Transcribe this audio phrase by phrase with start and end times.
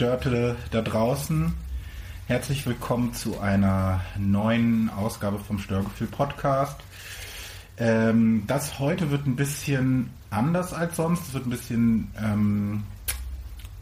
[0.00, 1.52] Gestörte da draußen.
[2.26, 6.80] Herzlich willkommen zu einer neuen Ausgabe vom Störgefühl Podcast.
[7.76, 11.28] Ähm, das heute wird ein bisschen anders als sonst.
[11.28, 12.84] Es wird ein bisschen ähm,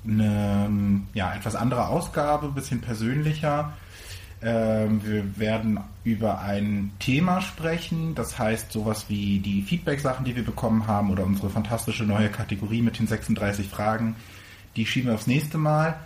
[0.05, 3.75] eine ja, etwas andere Ausgabe, ein bisschen persönlicher.
[4.43, 10.45] Ähm, wir werden über ein Thema sprechen, das heißt sowas wie die Feedback-Sachen, die wir
[10.45, 14.17] bekommen haben oder unsere fantastische neue Kategorie mit den 36 Fragen.
[14.75, 15.97] Die schieben wir aufs nächste Mal.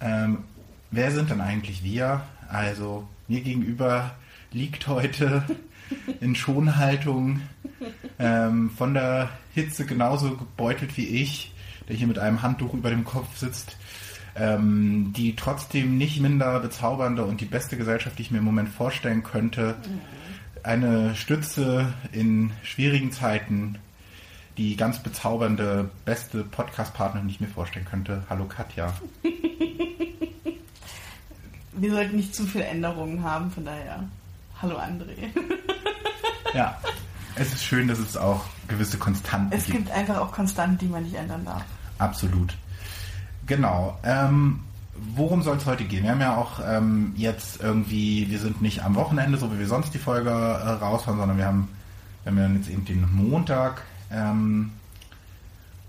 [0.00, 0.44] Ähm,
[0.90, 2.22] wer sind denn eigentlich wir?
[2.48, 4.12] Also mir gegenüber
[4.52, 5.42] liegt heute
[6.20, 7.40] in Schonhaltung
[8.18, 11.52] ähm, von der Hitze genauso gebeutelt wie ich,
[11.88, 13.76] der hier mit einem Handtuch über dem Kopf sitzt
[14.36, 18.68] ähm, die trotzdem nicht minder bezaubernde und die beste Gesellschaft, die ich mir im Moment
[18.68, 19.76] vorstellen könnte.
[20.62, 23.78] Eine Stütze in schwierigen Zeiten,
[24.56, 28.22] die ganz bezaubernde, beste Podcast-Partnerin, die ich mir vorstellen könnte.
[28.30, 28.92] Hallo Katja.
[31.72, 34.04] Wir sollten nicht zu viele Änderungen haben, von daher.
[34.62, 35.30] Hallo André.
[36.54, 36.78] ja,
[37.34, 39.62] es ist schön, dass es auch gewisse Konstanten gibt.
[39.62, 41.64] Es gibt einfach auch Konstanten, die man nicht ändern darf.
[41.98, 42.56] Absolut.
[43.46, 43.98] Genau.
[44.04, 44.60] Ähm,
[45.16, 46.04] worum soll es heute gehen?
[46.04, 49.66] Wir haben ja auch ähm, jetzt irgendwie, wir sind nicht am Wochenende, so wie wir
[49.66, 51.68] sonst die Folge äh, raushauen, sondern wir haben,
[52.22, 53.82] wir haben ja jetzt eben den Montag.
[54.14, 54.70] Ähm,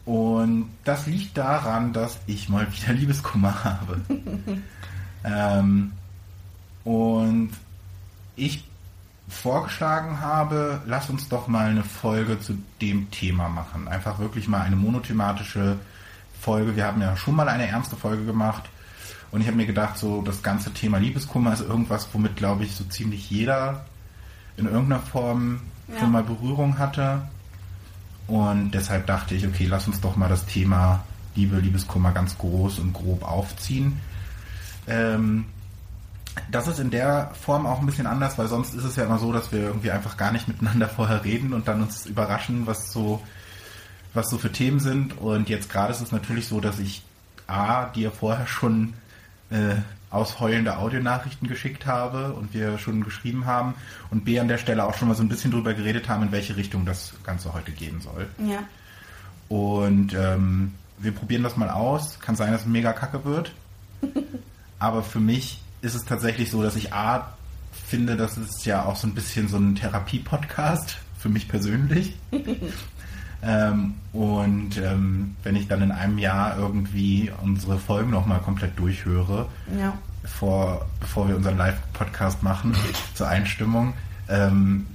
[0.05, 4.01] und das liegt daran, dass ich mal wieder Liebeskummer habe.
[5.23, 5.93] ähm,
[6.83, 7.51] und
[8.35, 8.65] ich
[9.27, 13.87] vorgeschlagen habe, lass uns doch mal eine Folge zu dem Thema machen.
[13.87, 15.77] Einfach wirklich mal eine monothematische
[16.39, 16.75] Folge.
[16.75, 18.69] Wir haben ja schon mal eine ernste Folge gemacht.
[19.31, 22.75] Und ich habe mir gedacht, so das ganze Thema Liebeskummer ist irgendwas, womit, glaube ich,
[22.75, 23.85] so ziemlich jeder
[24.57, 25.99] in irgendeiner Form ja.
[25.99, 27.23] schon mal Berührung hatte.
[28.27, 31.03] Und deshalb dachte ich, okay, lass uns doch mal das Thema
[31.35, 33.99] Liebe, Liebeskummer ganz groß und grob aufziehen.
[34.87, 35.45] Ähm,
[36.51, 39.19] das ist in der Form auch ein bisschen anders, weil sonst ist es ja immer
[39.19, 42.91] so, dass wir irgendwie einfach gar nicht miteinander vorher reden und dann uns überraschen, was
[42.91, 43.21] so
[44.15, 45.17] was so für Themen sind.
[45.17, 47.03] Und jetzt gerade ist es natürlich so, dass ich
[47.47, 48.93] A, dir vorher schon
[49.49, 49.75] äh,
[50.15, 53.75] ausheulende Audionachrichten geschickt habe und wir schon geschrieben haben
[54.09, 56.31] und B an der Stelle auch schon mal so ein bisschen drüber geredet haben, in
[56.31, 58.27] welche Richtung das Ganze heute gehen soll.
[58.47, 58.59] Ja.
[59.49, 62.19] Und ähm, wir probieren das mal aus.
[62.19, 63.51] Kann sein, dass es mega kacke wird.
[64.79, 67.35] Aber für mich ist es tatsächlich so, dass ich A
[67.71, 72.15] finde, das ist ja auch so ein bisschen so ein Therapie-Podcast für mich persönlich.
[73.45, 79.47] Ähm, und ähm, wenn ich dann in einem Jahr irgendwie unsere Folgen nochmal komplett durchhöre,
[79.77, 79.93] ja.
[80.25, 82.75] Bevor, bevor wir unseren Live-Podcast machen
[83.13, 83.93] zur Einstimmung,
[84.27, 84.87] ähm,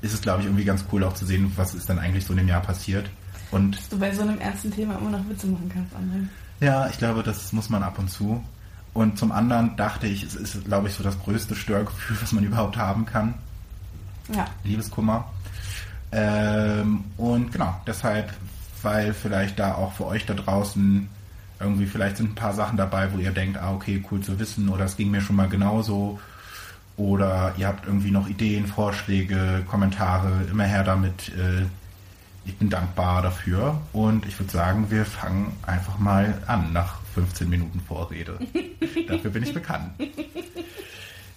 [0.00, 2.32] ist es, glaube ich, irgendwie ganz cool auch zu sehen, was ist dann eigentlich so
[2.32, 3.10] in dem Jahr passiert.
[3.50, 6.28] Und Dass du bei so einem ernsten Thema immer noch Witze machen kannst, André.
[6.64, 8.44] Ja, ich glaube, das muss man ab und zu.
[8.94, 12.44] Und zum anderen dachte ich, es ist, glaube ich, so das größte Störgefühl, was man
[12.50, 13.34] überhaupt haben kann.
[14.32, 14.46] Ja.
[14.62, 15.28] Liebeskummer.
[16.12, 18.32] Ähm, und genau, deshalb,
[18.82, 21.08] weil vielleicht da auch für euch da draußen
[21.60, 24.68] irgendwie vielleicht sind ein paar Sachen dabei, wo ihr denkt, ah, okay, cool zu wissen
[24.68, 26.18] oder es ging mir schon mal genauso
[26.96, 31.28] oder ihr habt irgendwie noch Ideen, Vorschläge, Kommentare, immer her damit.
[31.30, 31.66] Äh,
[32.46, 37.48] ich bin dankbar dafür und ich würde sagen, wir fangen einfach mal an nach 15
[37.48, 38.38] Minuten Vorrede.
[39.08, 39.92] dafür bin ich bekannt.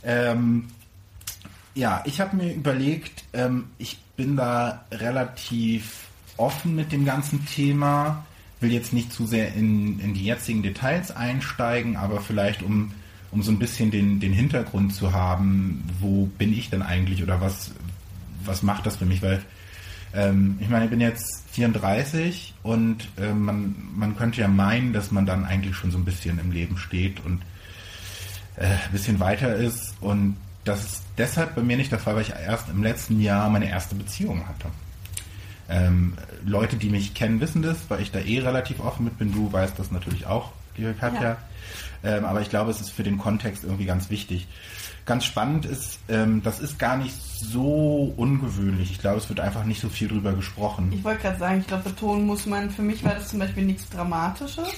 [0.03, 0.67] Ähm,
[1.75, 6.07] ja, ich habe mir überlegt, ähm, ich bin da relativ
[6.37, 8.25] offen mit dem ganzen Thema,
[8.63, 12.93] will jetzt nicht zu sehr in, in die jetzigen Details einsteigen, aber vielleicht um,
[13.31, 17.41] um so ein bisschen den, den Hintergrund zu haben, wo bin ich denn eigentlich oder
[17.41, 17.71] was,
[18.43, 19.43] was macht das für mich, weil
[20.15, 25.11] ähm, ich meine, ich bin jetzt 34 und äh, man, man könnte ja meinen, dass
[25.11, 27.41] man dann eigentlich schon so ein bisschen im Leben steht und
[28.55, 32.21] äh, ein bisschen weiter ist und das ist deshalb bei mir nicht der Fall, weil
[32.21, 34.69] ich erst im letzten Jahr meine erste Beziehung hatte.
[35.69, 36.13] Ähm,
[36.45, 39.31] Leute, die mich kennen, wissen das, weil ich da eh relativ offen mit bin.
[39.31, 41.21] Du weißt das natürlich auch, liebe Katja.
[41.21, 41.37] Ja.
[42.03, 44.47] Ähm, aber ich glaube, es ist für den Kontext irgendwie ganz wichtig.
[45.05, 48.91] Ganz spannend ist, ähm, das ist gar nicht so ungewöhnlich.
[48.91, 50.91] Ich glaube, es wird einfach nicht so viel drüber gesprochen.
[50.93, 53.65] Ich wollte gerade sagen, ich glaube, betonen muss man, für mich war das zum Beispiel
[53.65, 54.69] nichts Dramatisches.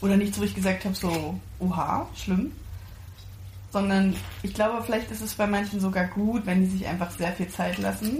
[0.00, 2.50] Oder nichts, wo ich gesagt habe, so, oha, schlimm
[3.72, 7.32] sondern ich glaube, vielleicht ist es bei manchen sogar gut, wenn die sich einfach sehr
[7.32, 8.18] viel Zeit lassen.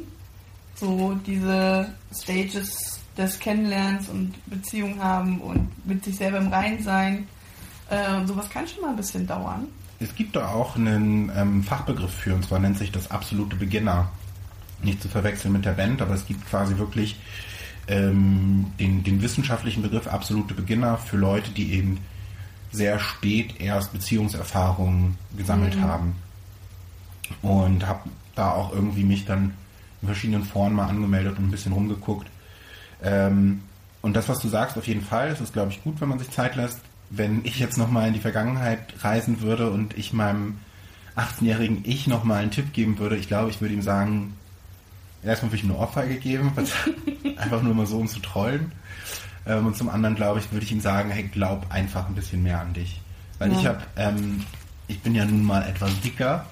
[0.77, 7.27] So diese Stages des Kennenlernens und Beziehung haben und mit sich selber im Rein sein.
[7.91, 9.69] Äh, sowas kann schon mal ein bisschen dauern.
[10.01, 14.11] Es gibt da auch einen ähm, Fachbegriff für, und zwar nennt sich das absolute Beginner.
[14.83, 17.21] Nicht zu verwechseln mit der Band, aber es gibt quasi wirklich
[17.87, 21.99] ähm, den, den wissenschaftlichen Begriff absolute Beginner für Leute, die eben
[22.73, 25.83] sehr spät erst Beziehungserfahrungen gesammelt mhm.
[25.83, 26.17] haben.
[27.43, 29.55] Und habe da auch irgendwie mich dann
[30.03, 32.27] in verschiedenen Foren mal angemeldet und ein bisschen rumgeguckt.
[33.03, 33.63] Ähm,
[34.03, 36.19] und das, was du sagst, auf jeden Fall, es ist, glaube ich, gut, wenn man
[36.19, 36.81] sich Zeit lässt.
[37.09, 40.59] Wenn ich jetzt nochmal in die Vergangenheit reisen würde und ich meinem
[41.17, 44.35] 18-jährigen Ich nochmal einen Tipp geben würde, ich glaube, ich würde ihm sagen,
[45.23, 46.53] erstmal würde ich eine Ohrfeige geben,
[47.37, 48.73] einfach nur mal so, um zu trollen.
[49.47, 52.43] Ähm, und zum anderen, glaube ich, würde ich ihm sagen, hey, glaub einfach ein bisschen
[52.43, 53.01] mehr an dich.
[53.39, 53.59] Weil ja.
[53.59, 54.45] ich habe, ähm,
[54.89, 56.47] ich bin ja nun mal etwas dicker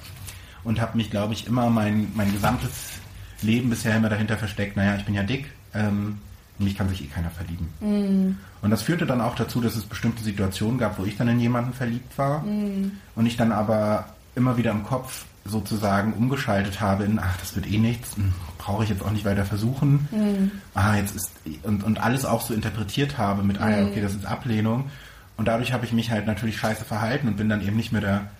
[0.62, 3.00] und habe mich, glaube ich, immer mein, mein gesamtes
[3.42, 6.18] Leben bisher immer dahinter versteckt, naja, ich bin ja dick, ähm,
[6.58, 7.68] mich kann sich eh keiner verlieben.
[7.80, 8.36] Mm.
[8.62, 11.40] Und das führte dann auch dazu, dass es bestimmte Situationen gab, wo ich dann in
[11.40, 12.92] jemanden verliebt war mm.
[13.14, 17.66] und ich dann aber immer wieder im Kopf sozusagen umgeschaltet habe in, ach, das wird
[17.66, 20.08] eh nichts, hm, brauche ich jetzt auch nicht weiter versuchen.
[20.10, 20.50] Mhm.
[20.74, 21.32] Ah, jetzt ist,
[21.62, 24.90] und, und alles auch so interpretiert habe mit, ah ja, okay, das ist Ablehnung.
[25.36, 28.02] Und dadurch habe ich mich halt natürlich scheiße verhalten und bin dann eben nicht mehr
[28.02, 28.30] der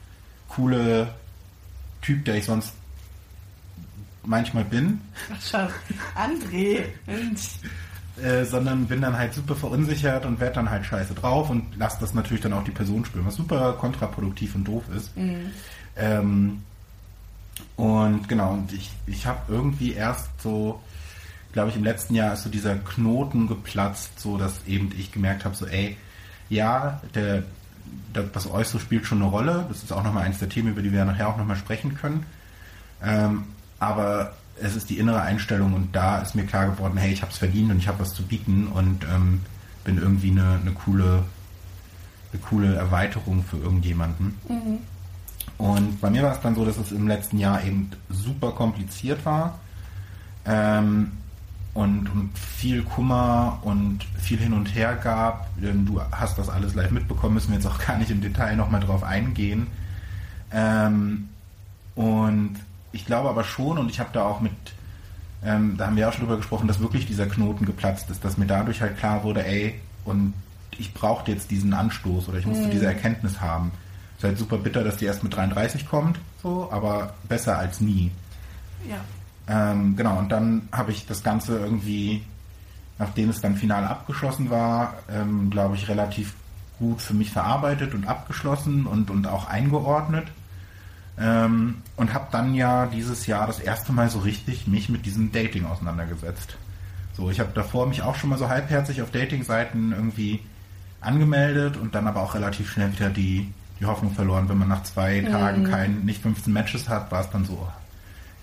[0.49, 1.09] coole
[2.03, 2.75] Typ, der ich sonst
[4.25, 5.01] manchmal bin.
[5.53, 5.71] Ach,
[6.15, 6.85] André.
[8.23, 11.99] äh, sondern bin dann halt super verunsichert und werde dann halt scheiße drauf und lasse
[12.01, 15.17] das natürlich dann auch die Person spüren, was super kontraproduktiv und doof ist.
[15.17, 15.51] Mhm.
[15.97, 16.63] Ähm,
[17.77, 20.81] und genau, und ich, ich habe irgendwie erst so,
[21.53, 25.45] glaube ich, im letzten Jahr ist so dieser Knoten geplatzt, so dass eben ich gemerkt
[25.45, 25.97] habe, so, ey,
[26.49, 27.45] ja, der,
[28.15, 29.67] der, das Äußere spielt schon eine Rolle.
[29.69, 32.27] Das ist auch nochmal eines der Themen, über die wir nachher auch nochmal sprechen können.
[33.03, 33.45] Ähm,
[33.81, 37.33] aber es ist die innere Einstellung und da ist mir klar geworden, hey, ich habe
[37.33, 39.41] es verdient und ich habe was zu bieten und ähm,
[39.85, 41.25] bin irgendwie eine, eine, coole,
[42.33, 44.39] eine coole Erweiterung für irgendjemanden.
[44.49, 44.79] Mhm.
[45.57, 49.25] Und bei mir war es dann so, dass es im letzten Jahr eben super kompliziert
[49.25, 49.59] war
[50.45, 51.13] ähm,
[51.75, 55.49] und, und, viel Kummer und viel hin und her gab.
[55.59, 58.81] Du hast das alles live mitbekommen, müssen wir jetzt auch gar nicht im Detail nochmal
[58.81, 59.67] drauf eingehen.
[60.53, 61.29] Ähm,
[61.95, 62.57] und
[62.93, 64.53] ich glaube aber schon, und ich habe da auch mit,
[65.45, 68.37] ähm, da haben wir auch schon drüber gesprochen, dass wirklich dieser Knoten geplatzt ist, dass
[68.37, 70.35] mir dadurch halt klar wurde, ey, und
[70.79, 72.71] ich brauchte jetzt diesen Anstoß oder ich musste mhm.
[72.71, 73.71] diese Erkenntnis haben.
[74.17, 78.11] Ist halt super bitter, dass die erst mit 33 kommt, so, aber besser als nie.
[78.89, 79.01] Ja.
[79.49, 82.23] Ähm, genau, und dann habe ich das Ganze irgendwie,
[82.99, 86.35] nachdem es dann final abgeschlossen war, ähm, glaube ich, relativ
[86.79, 90.27] gut für mich verarbeitet und abgeschlossen und, und auch eingeordnet.
[91.19, 95.33] Ähm, und habe dann ja dieses Jahr das erste Mal so richtig mich mit diesem
[95.33, 96.57] Dating auseinandergesetzt.
[97.15, 100.41] So, ich habe davor mich auch schon mal so halbherzig auf Dating-Seiten irgendwie
[101.01, 104.83] angemeldet und dann aber auch relativ schnell wieder die die Hoffnung verloren, wenn man nach
[104.83, 105.31] zwei mhm.
[105.31, 107.67] Tagen kein, nicht 15 Matches hat, war es dann so,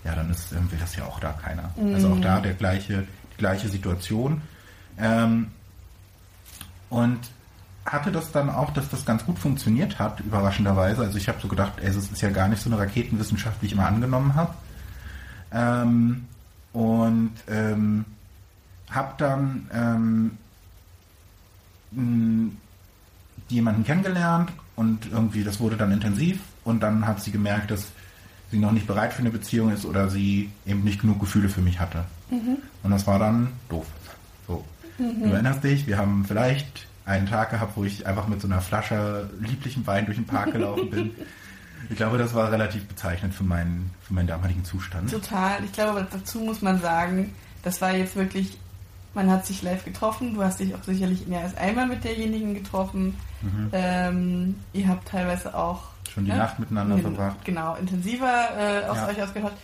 [0.04, 1.70] ja, dann ist, will das ja auch da keiner.
[1.76, 1.94] Mhm.
[1.94, 4.42] Also auch da der gleiche, die gleiche Situation.
[4.98, 5.48] Ähm,
[6.90, 7.18] und
[7.92, 11.02] hatte das dann auch, dass das ganz gut funktioniert hat, überraschenderweise.
[11.02, 13.66] Also ich habe so gedacht, ey, das ist ja gar nicht so eine Raketenwissenschaft, wie
[13.66, 14.54] ich immer angenommen habe.
[15.52, 16.26] Ähm,
[16.72, 18.04] und ähm,
[18.90, 20.38] habe dann ähm,
[23.48, 27.86] jemanden kennengelernt und irgendwie, das wurde dann intensiv und dann hat sie gemerkt, dass
[28.50, 31.60] sie noch nicht bereit für eine Beziehung ist oder sie eben nicht genug Gefühle für
[31.60, 32.04] mich hatte.
[32.30, 32.58] Mhm.
[32.82, 33.86] Und das war dann doof.
[34.46, 34.64] So.
[34.98, 35.22] Mhm.
[35.22, 38.60] Du erinnerst dich, wir haben vielleicht einen Tag gehabt, wo ich einfach mit so einer
[38.60, 41.10] Flasche lieblichen Wein durch den Park gelaufen bin.
[41.90, 45.10] Ich glaube, das war relativ bezeichnend für meinen, für meinen damaligen Zustand.
[45.10, 45.64] Total.
[45.64, 48.58] Ich glaube, dazu muss man sagen, das war jetzt wirklich
[49.14, 50.34] man hat sich live getroffen.
[50.34, 53.16] Du hast dich auch sicherlich mehr als einmal mit derjenigen getroffen.
[53.42, 53.68] Mhm.
[53.72, 56.38] Ähm, ihr habt teilweise auch schon die ne?
[56.38, 57.44] Nacht miteinander in, verbracht.
[57.44, 59.08] Genau, intensiver äh, aus ja.
[59.08, 59.54] euch ausgehört.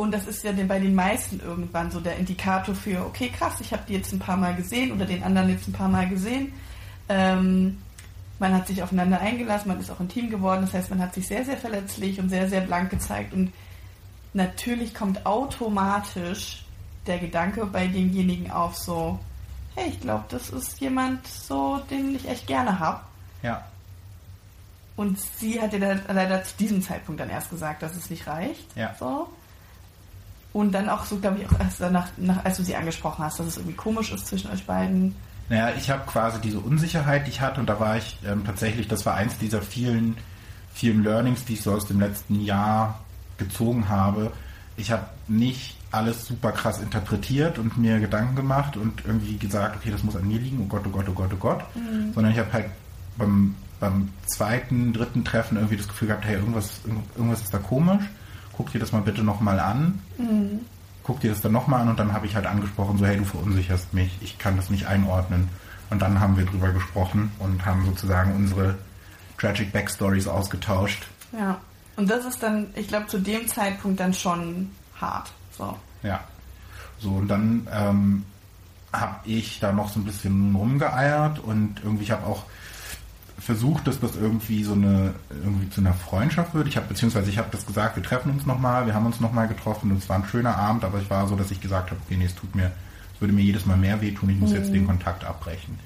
[0.00, 3.70] Und das ist ja bei den meisten irgendwann so der Indikator für, okay, krass, ich
[3.70, 6.54] habe die jetzt ein paar Mal gesehen oder den anderen jetzt ein paar Mal gesehen.
[7.10, 7.76] Ähm,
[8.38, 10.62] man hat sich aufeinander eingelassen, man ist auch ein Team geworden.
[10.62, 13.34] Das heißt, man hat sich sehr, sehr verletzlich und sehr, sehr blank gezeigt.
[13.34, 13.52] Und
[14.32, 16.64] natürlich kommt automatisch
[17.06, 19.18] der Gedanke bei demjenigen auf so,
[19.74, 23.02] hey, ich glaube, das ist jemand so, den ich echt gerne habe.
[23.42, 23.66] Ja.
[24.96, 28.26] Und sie hat dir dann leider zu diesem Zeitpunkt dann erst gesagt, dass es nicht
[28.26, 28.64] reicht.
[28.74, 28.94] Ja.
[28.98, 29.28] So.
[30.52, 33.38] Und dann auch so, glaube ich, auch erst danach, nach, als du sie angesprochen hast,
[33.38, 35.14] dass es irgendwie komisch ist zwischen euch beiden.
[35.48, 38.88] Naja, ich habe quasi diese Unsicherheit, die ich hatte, und da war ich ähm, tatsächlich,
[38.88, 40.16] das war eins dieser vielen,
[40.72, 43.00] vielen Learnings, die ich so aus dem letzten Jahr
[43.36, 44.32] gezogen habe.
[44.76, 49.90] Ich habe nicht alles super krass interpretiert und mir Gedanken gemacht und irgendwie gesagt, okay,
[49.90, 51.64] das muss an mir liegen, oh Gott, oh Gott, oh Gott, oh Gott.
[51.74, 52.12] Mhm.
[52.12, 52.66] Sondern ich habe halt
[53.16, 56.80] beim, beim zweiten, dritten Treffen irgendwie das Gefühl gehabt, hey, irgendwas,
[57.16, 58.04] irgendwas ist da komisch.
[58.60, 60.02] Guck dir das mal bitte nochmal an.
[60.18, 60.60] Mhm.
[61.02, 63.24] Guck dir das dann nochmal an und dann habe ich halt angesprochen, so, hey, du
[63.24, 65.48] verunsicherst mich, ich kann das nicht einordnen.
[65.88, 68.76] Und dann haben wir drüber gesprochen und haben sozusagen unsere
[69.38, 71.06] Tragic Backstories ausgetauscht.
[71.32, 71.58] Ja.
[71.96, 75.32] Und das ist dann, ich glaube, zu dem Zeitpunkt dann schon hart.
[75.56, 75.74] So.
[76.02, 76.20] Ja.
[76.98, 78.26] So, und dann ähm,
[78.92, 82.44] habe ich da noch so ein bisschen rumgeeiert und irgendwie, habe auch
[83.40, 86.68] versucht, dass das irgendwie so eine irgendwie zu einer Freundschaft wird.
[86.68, 89.48] Ich habe beziehungsweise ich habe das gesagt, wir treffen uns nochmal, wir haben uns nochmal
[89.48, 92.00] getroffen und es war ein schöner Abend, aber ich war so, dass ich gesagt habe,
[92.04, 92.70] okay, nee, es tut mir,
[93.14, 94.56] es würde mir jedes Mal mehr wehtun, ich muss mhm.
[94.56, 95.78] jetzt den Kontakt abbrechen.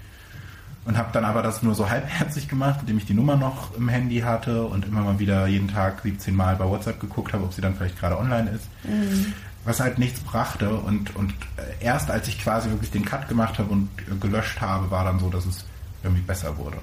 [0.84, 3.88] Und habe dann aber das nur so halbherzig gemacht, indem ich die Nummer noch im
[3.88, 7.52] Handy hatte und immer mal wieder jeden Tag 17 Mal bei WhatsApp geguckt habe, ob
[7.52, 8.68] sie dann vielleicht gerade online ist.
[8.82, 9.32] Mhm.
[9.64, 11.32] Was halt nichts brachte und, und
[11.80, 13.88] erst als ich quasi wirklich den Cut gemacht habe und
[14.20, 15.64] gelöscht habe, war dann so, dass es
[16.02, 16.76] irgendwie besser wurde.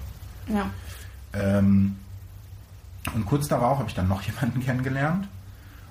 [0.47, 0.69] Ja.
[1.33, 1.95] Ähm,
[3.13, 5.27] und kurz darauf habe ich dann noch jemanden kennengelernt.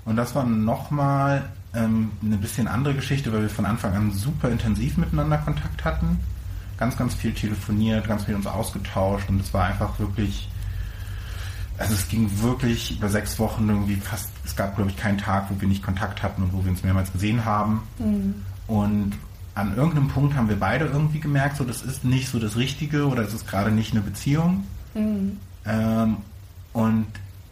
[0.05, 4.49] Und das war nochmal ähm, eine bisschen andere Geschichte, weil wir von Anfang an super
[4.49, 6.19] intensiv miteinander Kontakt hatten.
[6.79, 10.49] Ganz, ganz viel telefoniert, ganz viel uns ausgetauscht und es war einfach wirklich,
[11.77, 15.51] also es ging wirklich über sechs Wochen irgendwie fast, es gab glaube ich keinen Tag,
[15.51, 17.83] wo wir nicht Kontakt hatten und wo wir uns mehrmals gesehen haben.
[17.99, 18.35] Mhm.
[18.67, 19.13] Und
[19.55, 23.07] an irgendeinem Punkt haben wir beide irgendwie gemerkt, so das ist nicht so das Richtige
[23.07, 24.65] oder es ist gerade nicht eine Beziehung.
[24.95, 25.39] Mhm.
[25.67, 26.17] Ähm,
[26.73, 27.07] und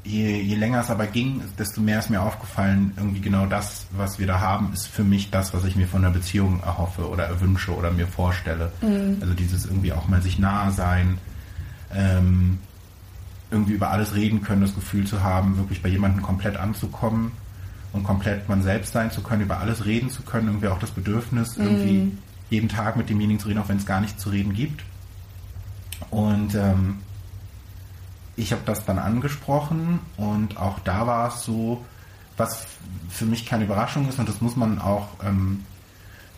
[0.05, 4.19] je, je länger es aber ging, desto mehr ist mir aufgefallen, irgendwie genau das, was
[4.19, 7.25] wir da haben, ist für mich das, was ich mir von einer Beziehung erhoffe oder
[7.25, 8.73] erwünsche oder mir vorstelle.
[8.81, 9.19] Mhm.
[9.21, 11.19] Also dieses irgendwie auch mal sich nahe sein,
[11.95, 12.59] ähm,
[13.51, 17.33] irgendwie über alles reden können, das Gefühl zu haben, wirklich bei jemandem komplett anzukommen
[17.93, 20.91] und komplett man selbst sein zu können, über alles reden zu können, irgendwie auch das
[20.91, 21.63] Bedürfnis, mm.
[21.63, 22.19] irgendwie
[22.51, 24.83] jeden Tag mit demjenigen zu reden, auch wenn es gar nichts zu reden gibt.
[26.11, 26.99] Und ähm,
[28.37, 31.85] ich habe das dann angesprochen und auch da war es so,
[32.37, 32.67] was
[33.09, 35.65] für mich keine Überraschung ist und das muss man auch ähm,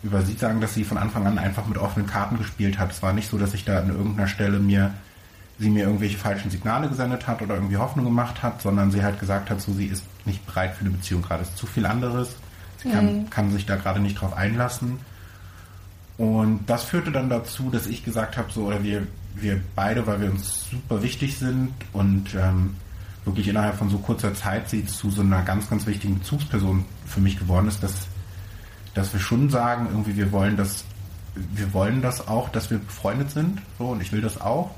[0.03, 2.91] über sie sagen, dass sie von Anfang an einfach mit offenen Karten gespielt hat.
[2.91, 4.93] Es war nicht so, dass ich da an irgendeiner Stelle mir
[5.61, 9.19] sie mir irgendwelche falschen Signale gesendet hat oder irgendwie Hoffnung gemacht hat, sondern sie halt
[9.19, 11.43] gesagt hat, so sie ist nicht bereit für eine Beziehung gerade.
[11.43, 12.35] Es ist zu viel anderes.
[12.77, 12.93] Sie mhm.
[12.93, 14.99] kann, kann sich da gerade nicht drauf einlassen.
[16.17, 20.21] Und das führte dann dazu, dass ich gesagt habe, so, oder wir, wir beide, weil
[20.21, 22.75] wir uns super wichtig sind und ähm,
[23.23, 27.19] wirklich innerhalb von so kurzer Zeit sie zu so einer ganz, ganz wichtigen Bezugsperson für
[27.19, 28.07] mich geworden ist, dass,
[28.95, 30.85] dass wir schon sagen, irgendwie, wir wollen das,
[31.35, 34.71] wir wollen das auch, dass wir befreundet sind, so, und ich will das auch.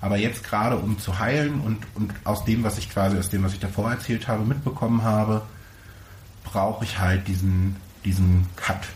[0.00, 3.42] Aber jetzt gerade, um zu heilen und, und aus dem, was ich quasi, aus dem,
[3.42, 5.42] was ich davor erzählt habe, mitbekommen habe,
[6.44, 8.88] brauche ich halt diesen, diesen Cut.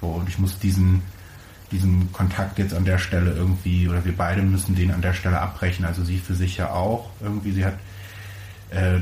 [0.00, 1.02] So, und ich muss diesen,
[1.70, 5.40] diesen Kontakt jetzt an der Stelle irgendwie, oder wir beide müssen den an der Stelle
[5.40, 5.84] abbrechen.
[5.84, 7.10] Also sie für sich ja auch.
[7.20, 7.74] Irgendwie, sie hat,
[8.70, 9.00] äh,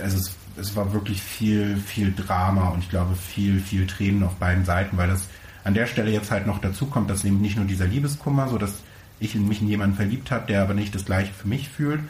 [0.00, 4.34] also es, es war wirklich viel, viel Drama und ich glaube viel, viel Tränen auf
[4.36, 5.28] beiden Seiten, weil das
[5.64, 8.56] an der Stelle jetzt halt noch dazu kommt, dass eben nicht nur dieser Liebeskummer, so
[8.56, 8.82] dass
[9.20, 12.00] ich in mich in jemanden verliebt habe, der aber nicht das gleiche für mich fühlt,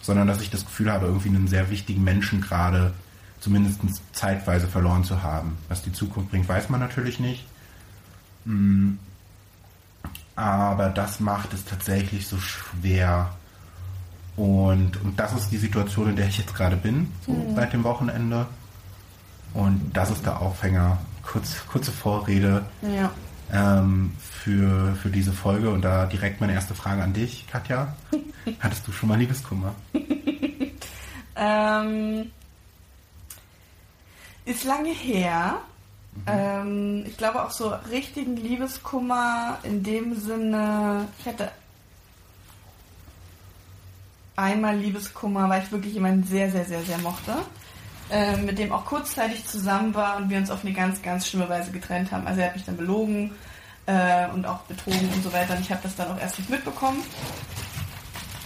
[0.00, 2.92] sondern dass ich das Gefühl habe, irgendwie einen sehr wichtigen Menschen gerade
[3.40, 3.80] zumindest
[4.12, 5.56] zeitweise verloren zu haben.
[5.68, 7.46] Was die Zukunft bringt, weiß man natürlich nicht.
[8.44, 8.92] Mm.
[10.34, 13.34] Aber das macht es tatsächlich so schwer.
[14.36, 17.54] Und, und das ist die Situation, in der ich jetzt gerade bin, so mhm.
[17.54, 18.46] seit dem Wochenende.
[19.52, 20.98] Und das ist der Aufhänger.
[21.22, 22.64] Kurz, kurze Vorrede.
[22.80, 23.12] Ja
[23.52, 25.70] ähm, für, für diese Folge.
[25.70, 27.94] Und da direkt meine erste Frage an dich, Katja.
[28.60, 29.74] Hattest du schon mal Liebeskummer?
[31.36, 32.30] ähm,
[34.44, 35.58] ist lange her.
[36.14, 36.22] Mhm.
[36.26, 41.50] Ähm, ich glaube auch so richtigen Liebeskummer in dem Sinne, ich hatte
[44.36, 47.34] einmal Liebeskummer, weil ich wirklich jemanden sehr, sehr, sehr, sehr mochte.
[48.10, 51.48] Äh, mit dem auch kurzzeitig zusammen war und wir uns auf eine ganz, ganz schlimme
[51.48, 52.26] Weise getrennt haben.
[52.26, 53.30] Also er hat mich dann belogen
[53.86, 55.54] äh, und auch betrogen und so weiter.
[55.54, 57.02] Und ich habe das dann auch erst nicht mitbekommen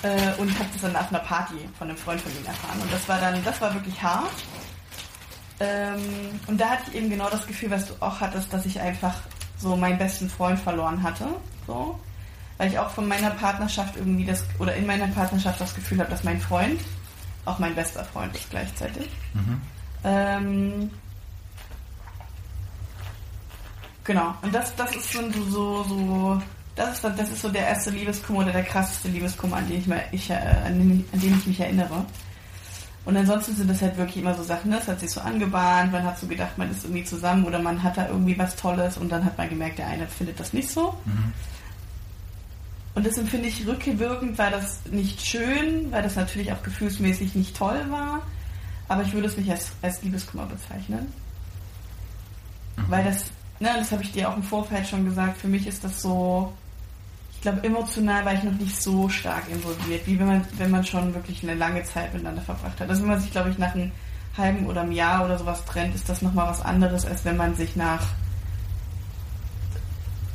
[0.03, 2.81] äh, und habe das dann nach einer Party von einem Freund von ihm erfahren.
[2.81, 4.45] Und das war dann, das war wirklich hart.
[5.59, 8.79] Ähm, und da hatte ich eben genau das Gefühl, was du auch hattest, dass ich
[8.79, 9.15] einfach
[9.59, 11.27] so meinen besten Freund verloren hatte.
[11.67, 11.99] So.
[12.59, 16.11] Weil ich auch von meiner Partnerschaft irgendwie das, oder in meiner Partnerschaft das Gefühl habe,
[16.11, 16.81] dass mein Freund
[17.47, 19.09] auch mein bester Freund ist gleichzeitig.
[19.33, 19.61] Mhm.
[20.05, 20.91] Ähm,
[24.05, 26.43] genau, und das, das ist so, so, so
[26.75, 29.87] das, ist, das ist so der erste Liebeskummer oder der krasseste Liebeskummer, an den ich,
[29.87, 32.05] mal, ich, äh, an, den, an den ich mich erinnere.
[33.07, 36.03] Und ansonsten sind das halt wirklich immer so Sachen, das hat sich so angebahnt, man
[36.03, 39.11] hat so gedacht, man ist irgendwie zusammen oder man hat da irgendwie was Tolles und
[39.11, 40.93] dann hat man gemerkt, der eine findet das nicht so.
[41.05, 41.33] Mhm.
[42.97, 47.57] Und das empfinde ich rückwirkend, war das nicht schön, weil das natürlich auch gefühlsmäßig nicht
[47.57, 48.23] toll war.
[48.89, 51.13] Aber ich würde es nicht als, als Liebeskummer bezeichnen.
[52.77, 52.83] Mhm.
[52.89, 53.27] Weil das,
[53.61, 56.53] ne, das habe ich dir auch im Vorfeld schon gesagt, für mich ist das so,
[57.47, 61.15] glaube, emotional war ich noch nicht so stark involviert, wie wenn man, wenn man schon
[61.15, 62.91] wirklich eine lange Zeit miteinander verbracht hat.
[62.91, 63.93] Also wenn man sich, glaube ich, nach einem
[64.37, 67.55] halben oder einem Jahr oder sowas trennt, ist das nochmal was anderes, als wenn man
[67.55, 68.03] sich nach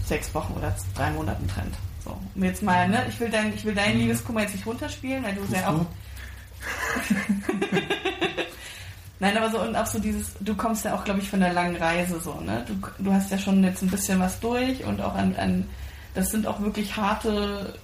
[0.06, 1.76] sechs Wochen oder drei Monaten trennt.
[2.04, 4.02] So, um jetzt mal, ne, ich will dein, ich will dein Mhm.
[4.02, 5.74] Liebeskummer jetzt nicht runterspielen, weil du Tust sehr auch.
[5.74, 5.86] du?
[9.20, 11.54] Nein, aber so und auch so dieses, du kommst ja auch, glaube ich, von der
[11.54, 12.66] langen Reise so, ne?
[12.68, 15.66] Du, du hast ja schon jetzt ein bisschen was durch und auch an, an
[16.16, 17.76] das sind auch wirklich harte,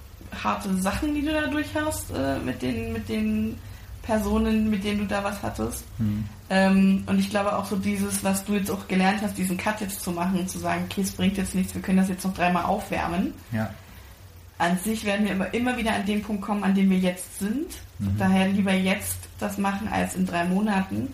[0.42, 3.56] harte Sachen, die du da durch hast, äh, mit den, mit den
[4.02, 5.84] Personen, mit denen du da was hattest.
[5.98, 6.24] Hm.
[6.50, 9.80] Ähm, und ich glaube auch so dieses, was du jetzt auch gelernt hast, diesen Cut
[9.80, 12.34] jetzt zu machen, zu sagen, okay, es bringt jetzt nichts, wir können das jetzt noch
[12.34, 13.32] dreimal aufwärmen.
[13.52, 13.70] Ja.
[14.58, 17.38] An sich werden wir immer, immer wieder an den Punkt kommen, an dem wir jetzt
[17.38, 17.66] sind.
[18.18, 21.12] Daher lieber jetzt das machen als in drei Monaten.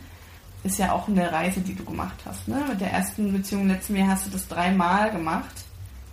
[0.62, 2.48] Ist ja auch eine Reise, die du gemacht hast.
[2.48, 2.62] Ne?
[2.68, 5.54] Mit der ersten Beziehung letzten Jahr hast du das dreimal gemacht,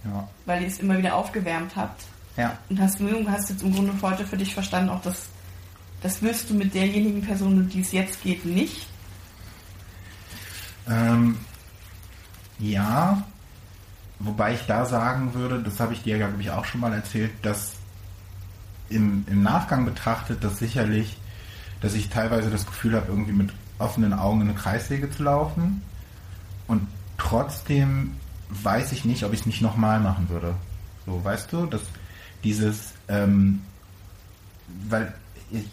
[0.03, 0.27] Ja.
[0.45, 2.03] weil ihr es immer wieder aufgewärmt habt.
[2.35, 2.57] Ja.
[2.69, 5.23] Und hast, du hast jetzt im Grunde heute für dich verstanden, auch das,
[6.01, 8.87] das wirst du mit derjenigen Person, um die es jetzt geht, nicht.
[10.89, 11.37] Ähm,
[12.59, 13.23] ja,
[14.23, 16.93] wobei ich da sagen würde, das habe ich dir ja, glaube ich, auch schon mal
[16.93, 17.73] erzählt, dass
[18.89, 21.17] im, im Nachgang betrachtet, dass sicherlich,
[21.81, 25.81] dass ich teilweise das Gefühl habe, irgendwie mit offenen Augen in eine Kreissäge zu laufen.
[26.67, 26.87] Und
[27.17, 28.13] trotzdem
[28.49, 30.55] weiß ich nicht, ob ich es nicht nochmal machen würde.
[31.05, 31.81] So, weißt du, dass
[32.43, 33.61] dieses, ähm,
[34.89, 35.13] weil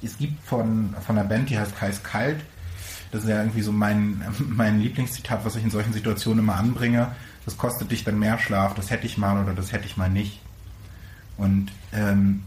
[0.03, 2.41] es, gibt von, von einer Band, die heißt Heiß Kalt,
[3.11, 7.13] das ist ja irgendwie so mein, mein Lieblingszitat, was ich in solchen Situationen immer anbringe.
[7.49, 10.11] Das kostet dich dann mehr Schlaf, das hätte ich mal oder das hätte ich mal
[10.11, 10.39] nicht.
[11.39, 12.43] Und ähm,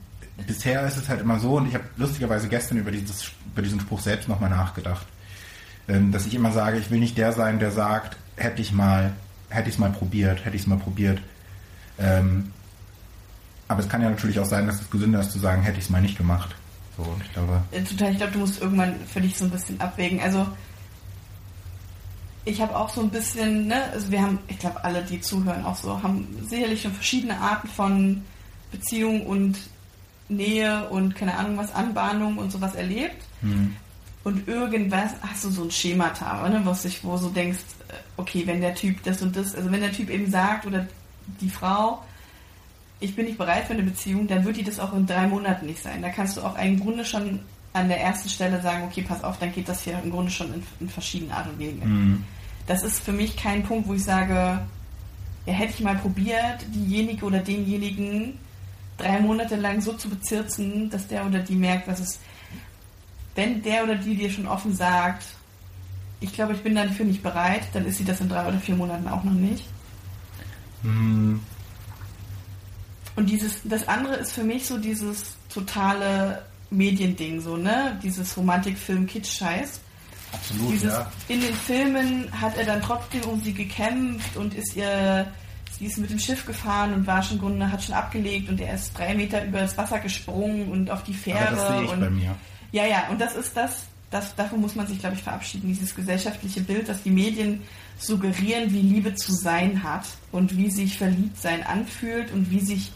[0.46, 3.80] bisher ist es halt immer so, und ich habe lustigerweise gestern über, dieses, über diesen
[3.80, 5.08] Spruch selbst nochmal nachgedacht,
[5.88, 9.14] ähm, dass ich immer sage, ich will nicht der sein, der sagt, hätte ich mal,
[9.50, 11.20] hätte ich es mal probiert, hätte ich es mal probiert.
[11.98, 12.52] Ähm,
[13.70, 15.86] aber es kann ja natürlich auch sein, dass es gesünder ist zu sagen, hätte ich
[15.86, 16.54] es mal nicht gemacht.
[16.96, 20.22] So, ich glaube, Total, ich glaube, du musst irgendwann für dich so ein bisschen abwägen.
[20.22, 20.46] Also
[22.46, 25.64] ich habe auch so ein bisschen, ne, also wir haben, ich glaube, alle, die zuhören,
[25.66, 28.24] auch so, haben sicherlich schon verschiedene Arten von
[28.72, 29.58] Beziehung und
[30.30, 33.22] Nähe und keine Ahnung was, Anbahnung und sowas erlebt.
[33.42, 33.76] hm,
[34.24, 38.44] Und irgendwas hast du so ein Schemata, ne, was sich, wo du denkst, äh, okay,
[38.48, 40.88] wenn der Typ das und das, also wenn der Typ eben sagt oder
[41.42, 42.04] die Frau,
[43.00, 45.66] ich bin nicht bereit für eine Beziehung, dann wird die das auch in drei Monaten
[45.66, 46.02] nicht sein.
[46.02, 47.40] Da kannst du auch im Grunde schon
[47.74, 50.54] an der ersten Stelle sagen, okay, pass auf, dann geht das hier im Grunde schon
[50.54, 51.82] in, in verschiedenen Art und Wegen.
[51.82, 52.24] hm,
[52.68, 54.60] Das ist für mich kein Punkt, wo ich sage,
[55.46, 58.38] ja, hätte ich mal probiert, diejenige oder denjenigen
[58.98, 62.20] drei Monate lang so zu bezirzen, dass der oder die merkt, was es,
[63.36, 65.24] wenn der oder die dir schon offen sagt,
[66.20, 68.76] ich glaube, ich bin dafür nicht bereit, dann ist sie das in drei oder vier
[68.76, 69.66] Monaten auch noch nicht.
[70.84, 71.40] hm,
[73.16, 78.00] Und dieses, das andere ist für mich so dieses totale Mediending, so, ne?
[78.02, 79.82] Dieses Romantikfilm-Kitsch-Scheiß.
[80.34, 81.12] absolut, Dieses, ja.
[81.28, 85.28] In den Filmen hat er dann trotzdem um sie gekämpft und ist ihr,
[85.78, 88.76] sie ist mit dem Schiff gefahren und war schon Grunde, hat schon abgelegt und er
[88.76, 91.50] ist drei Meter über das Wasser gesprungen und auf die Fähre.
[91.50, 92.36] Aber das sehe ich und, bei mir.
[92.72, 95.94] Ja, ja, und das ist das, das, davon muss man sich, glaube ich, verabschieden, dieses
[95.94, 97.62] gesellschaftliche Bild, dass die Medien
[98.00, 102.94] suggerieren, wie Liebe zu sein hat und wie sich Verliebtsein anfühlt und wie sich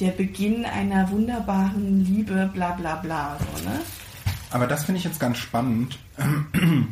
[0.00, 3.80] der Beginn einer wunderbaren Liebe, bla bla bla, so, ne?
[4.50, 5.98] Aber das finde ich jetzt ganz spannend,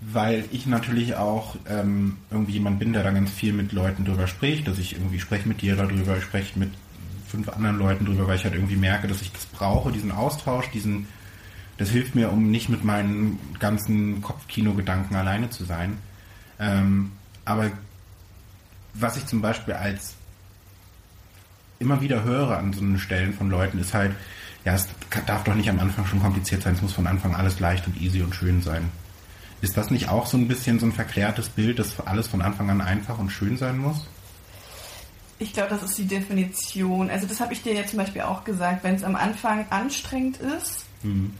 [0.00, 4.26] weil ich natürlich auch ähm, irgendwie jemand bin, der da ganz viel mit Leuten drüber
[4.26, 6.70] spricht, dass ich irgendwie spreche mit dir darüber, ich spreche mit
[7.28, 10.68] fünf anderen Leuten drüber, weil ich halt irgendwie merke, dass ich das brauche, diesen Austausch,
[10.70, 11.06] diesen,
[11.78, 15.98] das hilft mir, um nicht mit meinen ganzen Kopfkino-Gedanken alleine zu sein.
[16.58, 17.12] Ähm,
[17.44, 17.70] aber
[18.94, 20.14] was ich zum Beispiel als
[21.80, 24.14] immer wieder höre an so Stellen von Leuten, ist halt,
[24.64, 24.86] ja, es
[25.26, 28.00] darf doch nicht am Anfang schon kompliziert sein, es muss von Anfang alles leicht und
[28.00, 28.90] easy und schön sein.
[29.62, 32.70] Ist das nicht auch so ein bisschen so ein verklärtes Bild, dass alles von Anfang
[32.70, 34.06] an einfach und schön sein muss?
[35.38, 37.10] Ich glaube, das ist die Definition.
[37.10, 38.84] Also das habe ich dir ja zum Beispiel auch gesagt.
[38.84, 41.32] Wenn es am Anfang anstrengend ist, Hm.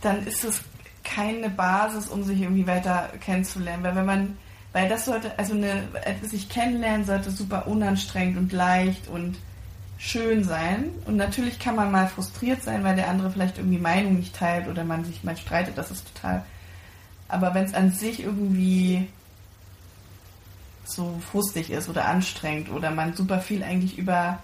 [0.00, 0.62] dann ist es
[1.04, 3.82] keine Basis, um sich irgendwie weiter kennenzulernen.
[3.82, 4.38] Weil wenn man,
[4.76, 9.38] weil das sollte, also eine, etwas sich kennenlernen sollte super unanstrengend und leicht und
[9.96, 10.90] schön sein.
[11.06, 14.68] Und natürlich kann man mal frustriert sein, weil der andere vielleicht irgendwie Meinung nicht teilt
[14.68, 15.78] oder man sich mal streitet.
[15.78, 16.44] Das ist total.
[17.26, 19.08] Aber wenn es an sich irgendwie
[20.84, 24.40] so frustig ist oder anstrengend oder man super viel eigentlich über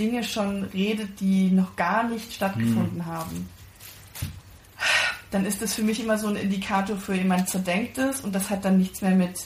[0.00, 3.48] Dinge schon redet, die noch gar nicht stattgefunden haben,
[5.30, 8.50] dann ist das für mich immer so ein Indikator für jemand zerdenkt ist und das
[8.50, 9.36] hat dann nichts mehr mit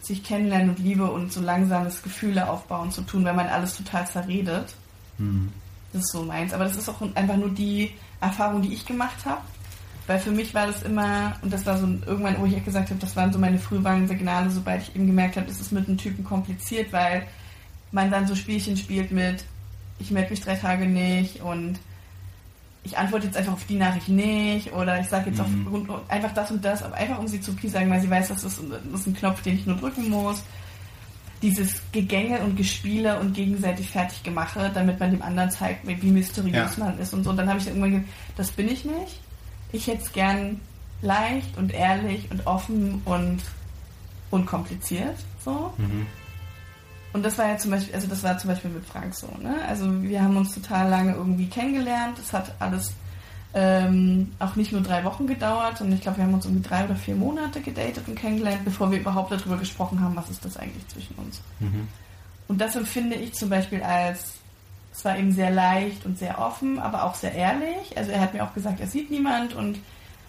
[0.00, 4.06] sich kennenlernen und Liebe und so langsames Gefühle aufbauen zu tun, wenn man alles total
[4.06, 4.74] zerredet.
[5.18, 5.52] Hm.
[5.92, 6.52] Das ist so meins.
[6.52, 9.40] Aber das ist auch einfach nur die Erfahrung, die ich gemacht habe.
[10.06, 13.00] Weil für mich war das immer, und das war so irgendwann, wo ich gesagt habe,
[13.00, 16.24] das waren so meine Frühwarnsignale, sobald ich eben gemerkt habe, es ist mit einem Typen
[16.24, 17.26] kompliziert, weil
[17.92, 19.44] man dann so Spielchen spielt mit,
[19.98, 21.78] ich melde mich drei Tage nicht und
[22.88, 25.90] ich antworte jetzt einfach auf die Nachricht nicht oder ich sage jetzt mhm.
[25.90, 28.44] auf, einfach das und das, aber einfach um sie zu sagen, weil sie weiß, das
[28.44, 30.42] ist, das ist ein Knopf, den ich nur drücken muss.
[31.42, 36.84] Dieses Gegänge und Gespiele und gegenseitig Fertiggemache, damit man dem anderen zeigt, wie mysteriös ja.
[36.84, 37.30] man ist und so.
[37.30, 39.20] Und dann habe ich irgendwann gesagt, das bin ich nicht.
[39.70, 40.60] Ich hätte es gern
[41.02, 43.42] leicht und ehrlich und offen und
[44.30, 45.16] unkompliziert.
[45.44, 45.72] So.
[45.76, 46.06] Mhm.
[47.12, 49.56] Und das war ja zum Beispiel, also das war zum Beispiel mit Frank so, ne?
[49.66, 52.18] Also wir haben uns total lange irgendwie kennengelernt.
[52.18, 52.92] Es hat alles
[53.54, 56.84] ähm, auch nicht nur drei Wochen gedauert, sondern ich glaube, wir haben uns irgendwie drei
[56.84, 60.58] oder vier Monate gedatet und kennengelernt, bevor wir überhaupt darüber gesprochen haben, was ist das
[60.58, 61.40] eigentlich zwischen uns.
[61.60, 61.88] Mhm.
[62.46, 64.34] Und das empfinde ich zum Beispiel als,
[64.92, 67.96] es war eben sehr leicht und sehr offen, aber auch sehr ehrlich.
[67.96, 69.78] Also er hat mir auch gesagt, er sieht niemand und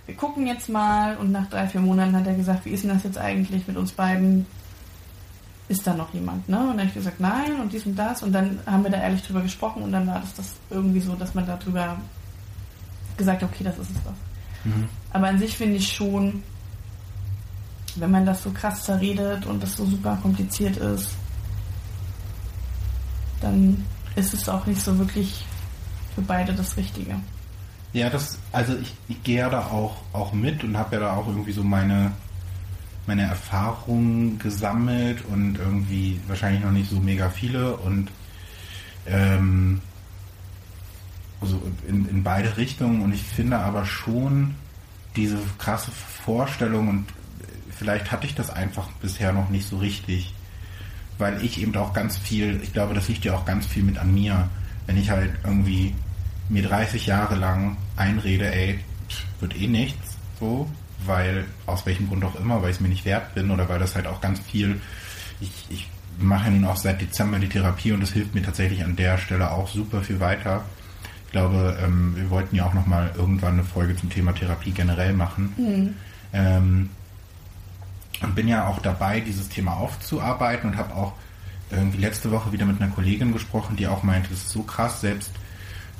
[0.05, 1.17] wir gucken jetzt mal.
[1.17, 3.77] Und nach drei, vier Monaten hat er gesagt, wie ist denn das jetzt eigentlich mit
[3.77, 4.45] uns beiden?
[5.69, 6.59] Ist da noch jemand, ne?
[6.59, 8.97] Und dann habe ich gesagt, nein und dies und das und dann haben wir da
[8.97, 11.97] ehrlich drüber gesprochen und dann war das, das irgendwie so, dass man darüber
[13.17, 14.13] gesagt hat, okay, das ist es doch.
[14.65, 14.89] Mhm.
[15.11, 16.43] Aber an sich finde ich schon,
[17.95, 21.11] wenn man das so krass zerredet und das so super kompliziert ist,
[23.41, 25.45] dann ist es auch nicht so wirklich
[26.15, 27.15] für beide das Richtige.
[27.93, 31.13] Ja, das, also ich, ich gehe ja da auch, auch mit und habe ja da
[31.15, 32.11] auch irgendwie so meine,
[33.09, 38.11] meine Erfahrungen gesammelt und irgendwie wahrscheinlich noch nicht so mega viele und
[39.07, 39.81] ähm,
[41.41, 43.01] also in, in beide Richtungen.
[43.01, 44.53] Und ich finde aber schon
[45.15, 47.05] diese krasse Vorstellung und
[47.71, 50.35] vielleicht hatte ich das einfach bisher noch nicht so richtig,
[51.17, 53.97] weil ich eben auch ganz viel, ich glaube, das liegt ja auch ganz viel mit
[53.97, 54.49] an mir,
[54.85, 55.95] wenn ich halt irgendwie
[56.47, 58.79] mir 30 Jahre lang einrede, ey,
[59.39, 60.69] wird eh nichts, so,
[61.05, 63.79] weil aus welchem Grund auch immer, weil ich es mir nicht wert bin oder weil
[63.79, 64.81] das halt auch ganz viel,
[65.39, 68.95] ich, ich mache nun auch seit Dezember die Therapie und das hilft mir tatsächlich an
[68.95, 70.63] der Stelle auch super viel weiter.
[71.25, 75.13] Ich glaube, ähm, wir wollten ja auch nochmal irgendwann eine Folge zum Thema Therapie generell
[75.13, 75.53] machen.
[75.57, 75.95] Mhm.
[76.33, 76.89] Ähm,
[78.21, 81.13] und bin ja auch dabei, dieses Thema aufzuarbeiten und habe auch
[81.71, 85.01] irgendwie letzte Woche wieder mit einer Kollegin gesprochen, die auch meinte, es ist so krass,
[85.01, 85.31] selbst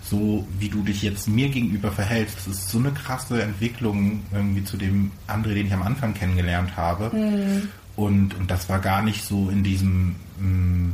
[0.10, 4.63] so wie du dich jetzt mir gegenüber verhältst, das ist so eine krasse Entwicklung irgendwie
[4.63, 7.15] zu dem André, den ich am Anfang kennengelernt habe.
[7.15, 7.69] Mhm.
[7.95, 10.93] Und, und das war gar nicht so in diesem mh, mm,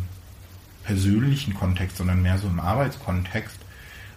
[0.84, 3.58] persönlichen Kontext, sondern mehr so im Arbeitskontext.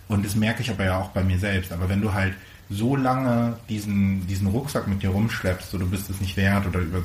[0.08, 1.72] Und das merke ich aber ja auch bei mir selbst.
[1.72, 2.34] Aber wenn du halt
[2.70, 6.80] so lange diesen, diesen Rucksack mit dir rumschleppst, so du bist es nicht wert oder
[6.80, 7.02] über,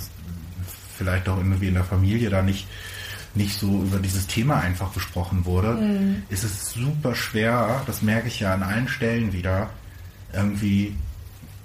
[0.97, 2.67] vielleicht auch irgendwie in der Familie da nicht
[3.35, 6.23] nicht so über dieses Thema einfach gesprochen wurde, mhm.
[6.29, 9.69] ist es super schwer, das merke ich ja an allen Stellen wieder,
[10.33, 10.95] irgendwie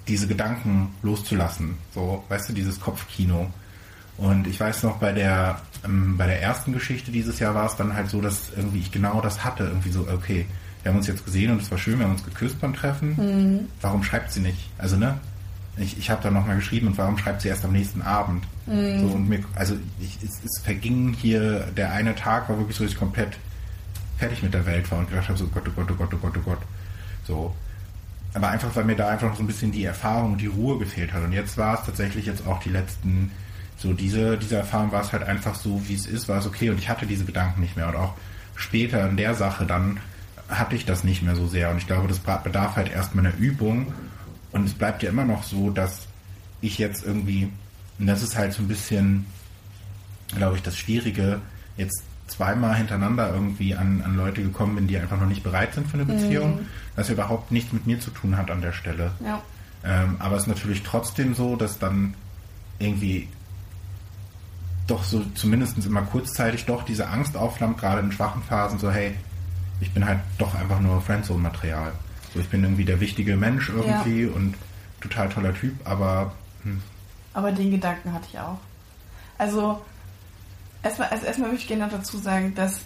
[0.07, 1.75] diese Gedanken loszulassen.
[1.93, 3.51] So, weißt du, dieses Kopfkino.
[4.17, 7.75] Und ich weiß noch, bei der, ähm, bei der ersten Geschichte dieses Jahr war es
[7.75, 9.63] dann halt so, dass irgendwie ich genau das hatte.
[9.63, 10.45] Irgendwie so, okay,
[10.81, 13.15] wir haben uns jetzt gesehen und es war schön, wir haben uns geküsst beim Treffen.
[13.15, 13.67] Mhm.
[13.81, 14.69] Warum schreibt sie nicht?
[14.77, 15.19] Also, ne?
[15.81, 18.45] Ich, ich habe dann nochmal geschrieben und warum schreibt sie erst am nächsten Abend?
[18.65, 18.99] Mhm.
[18.99, 22.83] So, und mir, also ich, es, es, verging hier, der eine Tag war wirklich so,
[22.83, 23.37] dass ich komplett
[24.17, 26.17] fertig mit der Welt war und gedacht habe, so Gott, oh Gott, oh Gott, oh
[26.17, 26.59] Gott, oh Gott.
[27.25, 27.55] So.
[28.33, 30.77] Aber einfach, weil mir da einfach noch so ein bisschen die Erfahrung und die Ruhe
[30.77, 31.23] gefehlt hat.
[31.23, 33.31] Und jetzt war es tatsächlich jetzt auch die letzten,
[33.77, 36.69] so diese, diese Erfahrung war es halt einfach so, wie es ist, war es okay
[36.69, 37.87] und ich hatte diese Gedanken nicht mehr.
[37.87, 38.13] Und auch
[38.55, 39.99] später in der Sache dann
[40.49, 41.69] hatte ich das nicht mehr so sehr.
[41.69, 43.93] Und ich glaube, das bedarf halt erstmal einer Übung
[44.51, 46.07] und es bleibt ja immer noch so, dass
[46.61, 47.51] ich jetzt irgendwie,
[47.99, 49.25] und das ist halt so ein bisschen,
[50.35, 51.41] glaube ich, das Schwierige,
[51.77, 55.87] jetzt zweimal hintereinander irgendwie an, an Leute gekommen bin, die einfach noch nicht bereit sind
[55.87, 56.65] für eine Beziehung, mhm.
[56.95, 59.11] was überhaupt nichts mit mir zu tun hat an der Stelle.
[59.23, 59.41] Ja.
[59.83, 62.13] Ähm, aber es ist natürlich trotzdem so, dass dann
[62.77, 63.27] irgendwie
[64.87, 69.13] doch so zumindest immer kurzzeitig doch diese Angst aufflammt, gerade in schwachen Phasen, so hey,
[69.81, 71.93] ich bin halt doch einfach nur Friendzone-Material.
[72.33, 74.31] So, ich bin irgendwie der wichtige Mensch irgendwie ja.
[74.31, 74.55] und
[75.01, 76.33] total toller Typ, aber.
[76.63, 76.81] Hm.
[77.33, 78.57] Aber den Gedanken hatte ich auch.
[79.37, 79.81] Also,
[80.83, 82.81] erstmal, also erstmal möchte ich gerne dazu sagen, dass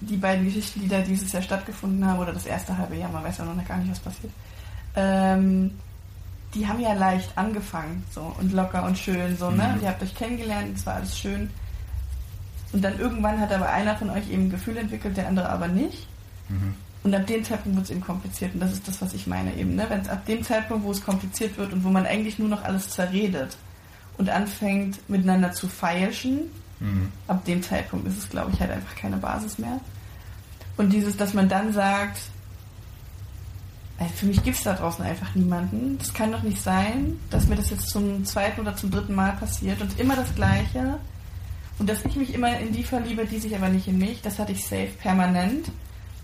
[0.00, 3.24] die beiden Geschichten, die da dieses Jahr stattgefunden haben, oder das erste halbe Jahr, man
[3.24, 4.32] weiß ja noch gar nicht, was passiert,
[4.94, 5.72] ähm,
[6.54, 9.74] die haben ja leicht angefangen, so und locker und schön, so, ne?
[9.76, 9.82] Mhm.
[9.82, 11.50] ihr habt euch kennengelernt, es war alles schön.
[12.72, 15.68] Und dann irgendwann hat aber einer von euch eben ein Gefühl entwickelt, der andere aber
[15.68, 16.06] nicht.
[16.48, 16.74] Mhm.
[17.04, 18.54] Und ab dem Zeitpunkt wird es eben kompliziert.
[18.54, 19.76] Und das ist das, was ich meine eben.
[19.76, 19.86] Ne?
[19.88, 22.64] Wenn es ab dem Zeitpunkt, wo es kompliziert wird und wo man eigentlich nur noch
[22.64, 23.56] alles zerredet
[24.18, 27.12] und anfängt miteinander zu feilschen, mhm.
[27.28, 29.80] ab dem Zeitpunkt ist es, glaube ich, halt einfach keine Basis mehr.
[30.76, 32.18] Und dieses, dass man dann sagt,
[33.98, 35.98] also für mich gibt es da draußen einfach niemanden.
[35.98, 39.32] Das kann doch nicht sein, dass mir das jetzt zum zweiten oder zum dritten Mal
[39.32, 40.98] passiert und immer das Gleiche.
[41.78, 44.38] Und dass ich mich immer in die verliebe, die sich aber nicht in mich, das
[44.38, 45.70] hatte ich safe permanent.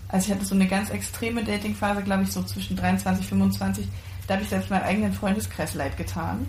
[0.07, 3.87] Also ich hatte so eine ganz extreme Datingphase, glaube ich, so zwischen 23, 25.
[4.27, 6.47] Da habe ich selbst meinem eigenen Freundeskreis leid getan.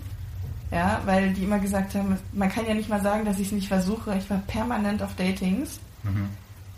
[0.71, 3.53] Ja, weil die immer gesagt haben, man kann ja nicht mal sagen, dass ich es
[3.53, 4.15] nicht versuche.
[4.17, 5.79] Ich war permanent auf Datings.
[6.03, 6.29] Mhm.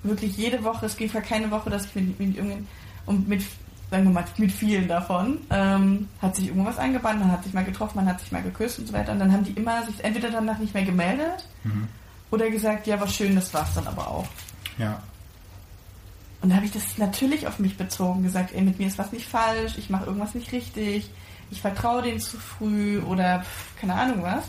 [0.04, 0.86] Wirklich jede Woche.
[0.86, 2.68] Es ging für keine Woche, dass ich mit, mit irgendeinem
[3.06, 3.42] und mit
[3.90, 7.64] sagen wir mal, mit vielen davon, ähm, hat sich irgendwas eingebannt, man hat sich mal
[7.64, 9.12] getroffen, man hat sich mal geküsst und so weiter.
[9.12, 11.88] Und dann haben die immer sich entweder danach nicht mehr gemeldet mhm.
[12.30, 14.28] oder gesagt, ja, was schön, das war's dann aber auch.
[14.78, 15.02] Ja.
[16.42, 19.12] Und da habe ich das natürlich auf mich bezogen, gesagt, ey, mit mir ist was
[19.12, 21.10] nicht falsch, ich mache irgendwas nicht richtig,
[21.52, 24.46] ich vertraue denen zu früh oder pff, keine Ahnung was.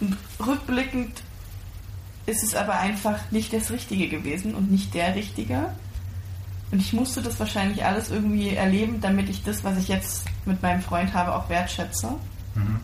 [0.00, 1.22] Und rückblickend
[2.26, 5.70] ist es aber einfach nicht das Richtige gewesen und nicht der Richtige.
[6.70, 10.60] Und ich musste das wahrscheinlich alles irgendwie erleben, damit ich das, was ich jetzt mit
[10.62, 12.08] meinem Freund habe, auch wertschätze.
[12.54, 12.80] Mhm.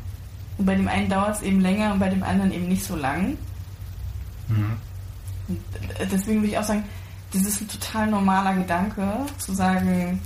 [0.58, 2.94] Und bei dem einen dauert es eben länger und bei dem anderen eben nicht so
[2.94, 3.36] lang.
[4.48, 4.76] Mhm.
[5.48, 5.60] Und
[6.12, 6.84] deswegen würde ich auch sagen,
[7.32, 10.20] das ist ein total normaler Gedanke, zu sagen,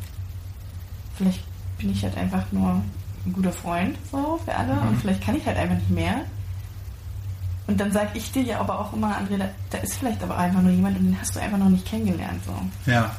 [1.16, 1.42] vielleicht
[1.78, 2.82] bin ich halt einfach nur
[3.24, 4.88] ein guter Freund so für alle mhm.
[4.88, 6.24] und vielleicht kann ich halt einfach nicht mehr.
[7.66, 10.36] Und dann sage ich dir ja aber auch immer, André, da, da, ist vielleicht aber
[10.38, 12.40] einfach nur jemand und den hast du einfach noch nicht kennengelernt.
[12.44, 12.90] So.
[12.90, 13.14] Ja.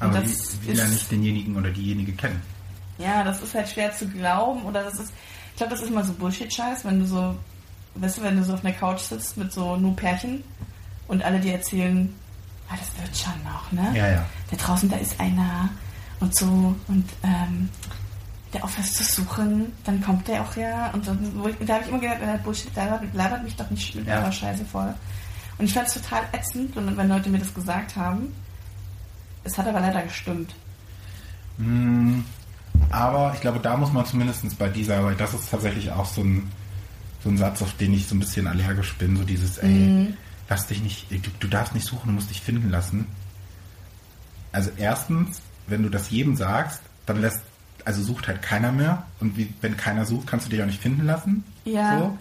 [0.00, 2.42] Aber das wie, will ja nicht denjenigen oder diejenige kennen.
[2.98, 5.12] Ja, das ist halt schwer zu glauben oder das ist,
[5.52, 7.34] ich glaube, das ist mal so Bullshit-Scheiß, wenn du so,
[7.94, 10.44] weißt du, wenn du so auf einer Couch sitzt mit so nur Pärchen
[11.08, 12.14] und alle dir erzählen,
[12.68, 13.96] ah, das wird schon noch, ne?
[13.96, 14.24] Ja, ja.
[14.50, 15.70] Da draußen, da ist einer
[16.20, 17.68] und so und ähm,
[18.52, 21.98] der aufhört zu suchen, dann kommt der auch ja und ich, da habe ich immer
[21.98, 24.20] gedacht, äh, Bullshit, labert, labert mich doch nicht mit ja.
[24.20, 24.94] eurer Scheiße voll.
[25.58, 28.32] Und ich fand es total ätzend, wenn Leute mir das gesagt haben.
[29.44, 30.54] Es hat aber leider gestimmt.
[31.58, 32.20] Mm,
[32.90, 36.22] aber ich glaube, da muss man zumindest bei dieser, weil das ist tatsächlich auch so
[36.22, 36.50] ein,
[37.22, 40.16] so ein Satz, auf den ich so ein bisschen allergisch bin, so dieses, ey, mhm.
[40.48, 43.06] Lass dich nicht, du, du darfst nicht suchen, du musst dich finden lassen.
[44.52, 47.40] Also erstens, wenn du das jedem sagst, dann lässt,
[47.84, 49.04] also sucht halt keiner mehr.
[49.20, 51.44] Und wie, wenn keiner sucht, kannst du dich auch nicht finden lassen.
[51.64, 51.98] Ja.
[51.98, 52.18] So.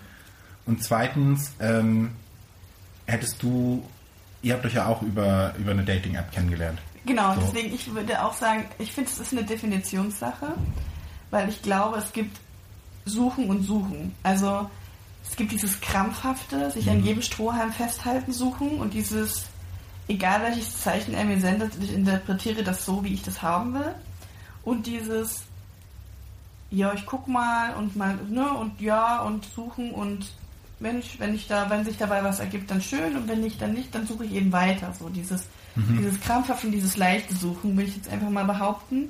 [0.65, 2.11] Und zweitens, ähm,
[3.05, 3.83] hättest du,
[4.41, 6.79] ihr habt euch ja auch über, über eine Dating-App kennengelernt.
[7.05, 7.41] Genau, so.
[7.41, 10.53] deswegen, ich würde auch sagen, ich finde, es ist eine Definitionssache,
[11.31, 12.39] weil ich glaube, es gibt
[13.05, 14.15] Suchen und Suchen.
[14.23, 14.69] Also
[15.27, 16.91] es gibt dieses krampfhafte, sich mhm.
[16.91, 19.45] an jedem Strohhalm festhalten, suchen und dieses,
[20.07, 23.95] egal welches Zeichen er mir sendet, ich interpretiere das so, wie ich das haben will.
[24.63, 25.43] Und dieses,
[26.71, 30.31] ja, ich guck mal und mal, ne, und ja, und suchen und
[30.79, 33.73] Mensch, wenn ich da, wenn sich dabei was ergibt, dann schön und wenn nicht, dann
[33.73, 34.93] nicht, dann suche ich eben weiter.
[34.97, 35.97] So dieses Mhm.
[35.97, 39.09] Dieses krampfhafte und dieses leichte Suchen, will ich jetzt einfach mal behaupten.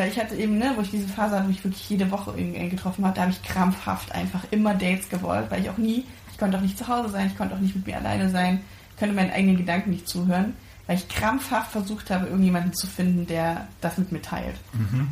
[0.00, 2.30] Weil ich hatte eben, ne, wo ich diese Phase hatte, wo ich wirklich jede Woche
[2.30, 6.06] irgendwen getroffen habe, da habe ich krampfhaft einfach immer Dates gewollt, weil ich auch nie,
[6.32, 8.60] ich konnte auch nicht zu Hause sein, ich konnte auch nicht mit mir alleine sein,
[8.92, 10.54] ich konnte meinen eigenen Gedanken nicht zuhören,
[10.86, 14.56] weil ich krampfhaft versucht habe, irgendjemanden zu finden, der das mit mir teilt.
[14.72, 15.08] Mhm.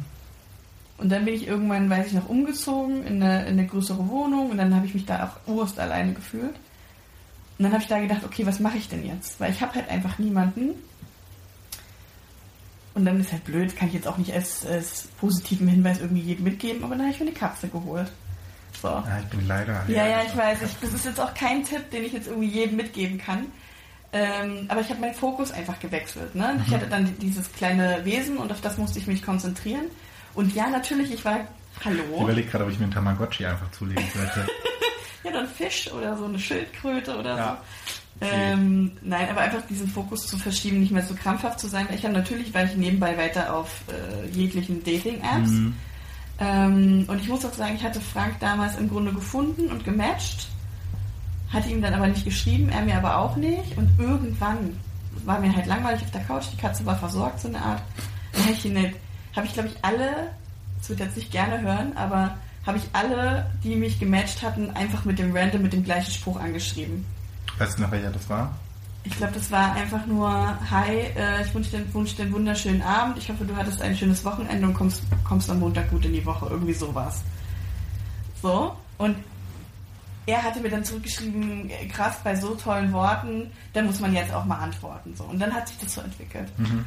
[0.96, 4.48] Und dann bin ich irgendwann, weiß ich noch, umgezogen in eine, in eine größere Wohnung
[4.48, 6.55] und dann habe ich mich da auch urst alleine gefühlt.
[7.59, 9.38] Und dann habe ich da gedacht, okay, was mache ich denn jetzt?
[9.38, 10.70] Weil ich habe halt einfach niemanden.
[12.98, 16.20] Und dann ist halt blöd, kann ich jetzt auch nicht als, als positiven Hinweis irgendwie
[16.20, 18.11] jedem mitgeben, aber dann habe ich mir eine Katze geholt.
[18.82, 18.88] So.
[18.88, 19.84] Ja, ich bin leider.
[19.87, 20.62] Ja, ja, ich weiß.
[20.62, 23.46] Ich, das ist jetzt auch kein Tipp, den ich jetzt irgendwie jedem mitgeben kann.
[24.12, 26.34] Ähm, aber ich habe meinen Fokus einfach gewechselt.
[26.34, 26.54] Ne?
[26.54, 26.64] Mhm.
[26.66, 29.84] Ich hatte dann dieses kleine Wesen und auf das musste ich mich konzentrieren.
[30.34, 31.46] Und ja, natürlich, ich war.
[31.84, 32.02] Hallo.
[32.16, 34.50] Ich überlege gerade, ob ich mir einen Tamagotchi einfach zulegen sollte.
[35.22, 37.62] ja, dann Fisch oder so eine Schildkröte oder ja.
[37.87, 37.92] so.
[38.20, 41.87] Ähm, nein, aber einfach diesen Fokus zu verschieben, nicht mehr so krampfhaft zu sein.
[41.94, 45.50] Ich habe natürlich, weil ich nebenbei weiter auf äh, jeglichen Dating-Apps.
[45.50, 45.74] Mhm.
[46.40, 50.48] Ähm, und ich muss auch sagen, ich hatte Frank damals im Grunde gefunden und gematcht,
[51.52, 53.76] hatte ihm dann aber nicht geschrieben, er mir aber auch nicht.
[53.76, 54.76] Und irgendwann
[55.24, 57.83] war mir halt langweilig auf der Couch, die Katze war versorgt, so eine Art.
[58.33, 58.96] Dann habe ich,
[59.35, 60.31] hab ich glaube ich, alle,
[60.78, 65.04] das wird jetzt nicht gerne hören, aber habe ich alle, die mich gematcht hatten, einfach
[65.04, 67.04] mit dem Random, mit dem gleichen Spruch angeschrieben.
[67.56, 68.54] Weißt du noch, welcher das war?
[69.04, 70.30] Ich glaube, das war einfach nur,
[70.70, 73.16] hi, äh, ich wünsche dir, wünsch dir einen wunderschönen Abend.
[73.16, 76.24] Ich hoffe, du hattest ein schönes Wochenende und kommst, kommst am Montag gut in die
[76.26, 76.46] Woche.
[76.50, 77.22] Irgendwie sowas.
[78.42, 78.76] So.
[78.98, 79.16] Und
[80.26, 84.44] er hatte mir dann zurückgeschrieben, krass, bei so tollen Worten, da muss man jetzt auch
[84.44, 85.14] mal antworten.
[85.16, 85.24] So.
[85.24, 86.48] Und dann hat sich das so entwickelt.
[86.58, 86.84] Mhm.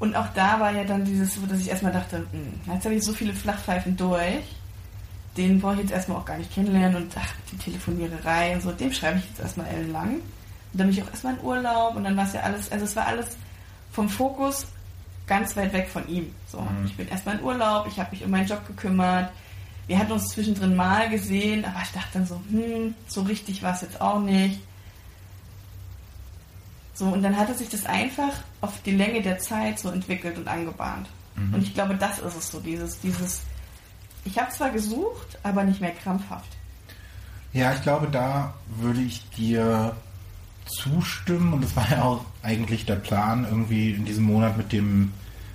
[0.00, 2.96] Und auch da war ja dann dieses, dass ich erstmal dachte, mh, hm, jetzt habe
[2.96, 4.42] ich so viele Flachpfeifen durch
[5.36, 8.72] den brauche ich jetzt erstmal auch gar nicht kennenlernen und ach, die Telefoniererei und so,
[8.72, 10.16] dem schreibe ich jetzt erstmal ellenlang.
[10.16, 10.22] Und
[10.78, 12.96] dann bin ich auch erstmal in Urlaub und dann war es ja alles, also es
[12.96, 13.36] war alles
[13.90, 14.66] vom Fokus
[15.26, 16.34] ganz weit weg von ihm.
[16.46, 16.86] So, mhm.
[16.86, 19.30] ich bin erstmal in Urlaub, ich habe mich um meinen Job gekümmert.
[19.86, 23.74] Wir hatten uns zwischendrin mal gesehen, aber ich dachte dann so, hm, so richtig war
[23.74, 24.60] es jetzt auch nicht.
[26.94, 30.46] So, und dann hatte sich das einfach auf die Länge der Zeit so entwickelt und
[30.46, 31.08] angebahnt.
[31.36, 31.54] Mhm.
[31.54, 33.42] Und ich glaube, das ist es so, dieses, dieses,
[34.24, 36.48] ich habe zwar gesucht, aber nicht mehr krampfhaft.
[37.52, 39.94] Ja, ich glaube, da würde ich dir
[40.66, 45.12] zustimmen und das war ja auch eigentlich der Plan irgendwie in diesem Monat mit dem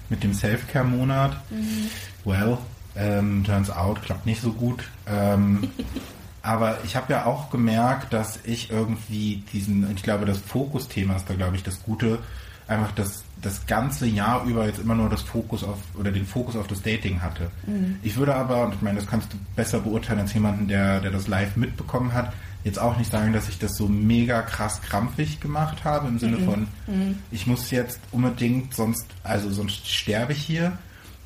[0.10, 1.38] mit dem Self-Care-Monat.
[1.50, 1.90] Mhm.
[2.24, 2.58] Well,
[2.96, 4.86] ähm, turns out, klappt nicht so gut.
[5.06, 5.70] Ähm,
[6.42, 11.30] aber ich habe ja auch gemerkt, dass ich irgendwie diesen, ich glaube, das Fokusthema ist
[11.30, 12.20] da, glaube ich, das Gute,
[12.68, 16.56] einfach das, das ganze Jahr über jetzt immer nur das Fokus auf oder den Fokus
[16.56, 17.50] auf das Dating hatte.
[17.66, 17.98] Mhm.
[18.04, 21.12] Ich würde aber, und ich meine, das kannst du besser beurteilen als jemanden, der, der
[21.12, 25.40] das live mitbekommen hat, jetzt auch nicht sagen, dass ich das so mega krass krampfig
[25.40, 26.46] gemacht habe, im Sinne mhm.
[26.46, 27.20] von, mhm.
[27.32, 30.78] ich muss jetzt unbedingt, sonst, also sonst sterbe ich hier,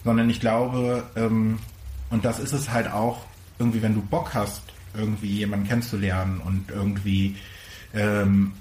[0.03, 1.59] sondern ich glaube, ähm,
[2.09, 3.21] und das ist es halt auch,
[3.57, 4.61] irgendwie, wenn du Bock hast,
[4.93, 7.37] irgendwie jemanden kennenzulernen und irgendwie
[7.93, 8.53] ähm,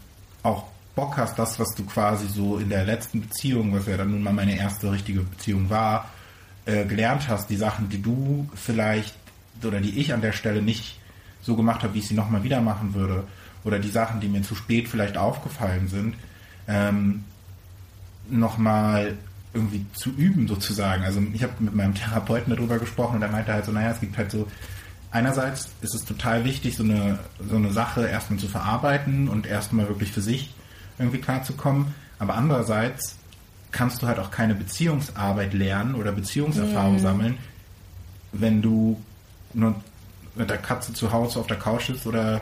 [0.43, 4.11] auch Bock hast, das, was du quasi so in der letzten Beziehung, was ja dann
[4.11, 6.11] nun mal meine erste richtige Beziehung war,
[6.67, 9.15] äh, gelernt hast, die Sachen, die du vielleicht
[9.63, 10.99] oder die ich an der Stelle nicht
[11.43, 13.25] so gemacht habe, wie ich sie nochmal wieder machen würde,
[13.65, 16.15] oder die Sachen, die mir zu spät vielleicht aufgefallen sind,
[16.67, 17.25] ähm,
[18.29, 19.17] nochmal
[19.53, 21.03] irgendwie zu üben sozusagen.
[21.03, 24.01] Also ich habe mit meinem Therapeuten darüber gesprochen und er meinte halt so, naja, es
[24.01, 24.47] gibt halt so,
[25.11, 29.89] einerseits ist es total wichtig, so eine, so eine Sache erstmal zu verarbeiten und erstmal
[29.89, 30.55] wirklich für sich
[31.01, 33.17] irgendwie klarzukommen, aber andererseits
[33.73, 37.01] kannst du halt auch keine Beziehungsarbeit lernen oder Beziehungserfahrung mhm.
[37.01, 37.39] sammeln,
[38.33, 39.01] wenn du
[39.55, 39.75] nur
[40.35, 42.41] mit der Katze zu Hause auf der Couch sitzt oder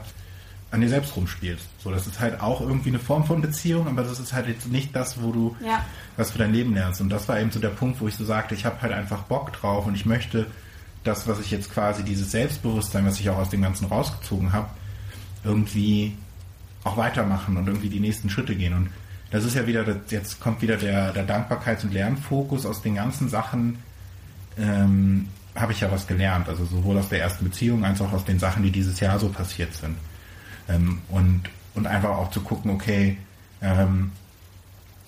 [0.71, 1.67] an dir selbst rumspielst.
[1.83, 4.69] So, das ist halt auch irgendwie eine Form von Beziehung, aber das ist halt jetzt
[4.69, 5.85] nicht das, wo du ja.
[6.17, 7.01] was für dein Leben lernst.
[7.01, 9.23] Und das war eben so der Punkt, wo ich so sagte, ich habe halt einfach
[9.23, 10.47] Bock drauf und ich möchte
[11.05, 14.69] das, was ich jetzt quasi, dieses Selbstbewusstsein, was ich auch aus dem Ganzen rausgezogen habe,
[15.43, 16.17] irgendwie
[16.85, 18.75] auch weitermachen und irgendwie die nächsten Schritte gehen.
[18.75, 18.91] Und
[19.31, 23.29] das ist ja wieder, jetzt kommt wieder der, der Dankbarkeits- und Lernfokus aus den ganzen
[23.29, 23.79] Sachen,
[24.59, 26.49] ähm, habe ich ja was gelernt.
[26.49, 29.29] Also sowohl aus der ersten Beziehung als auch aus den Sachen, die dieses Jahr so
[29.29, 29.97] passiert sind.
[30.69, 31.43] Ähm, und,
[31.75, 33.19] und einfach auch zu gucken, okay,
[33.61, 34.13] ähm,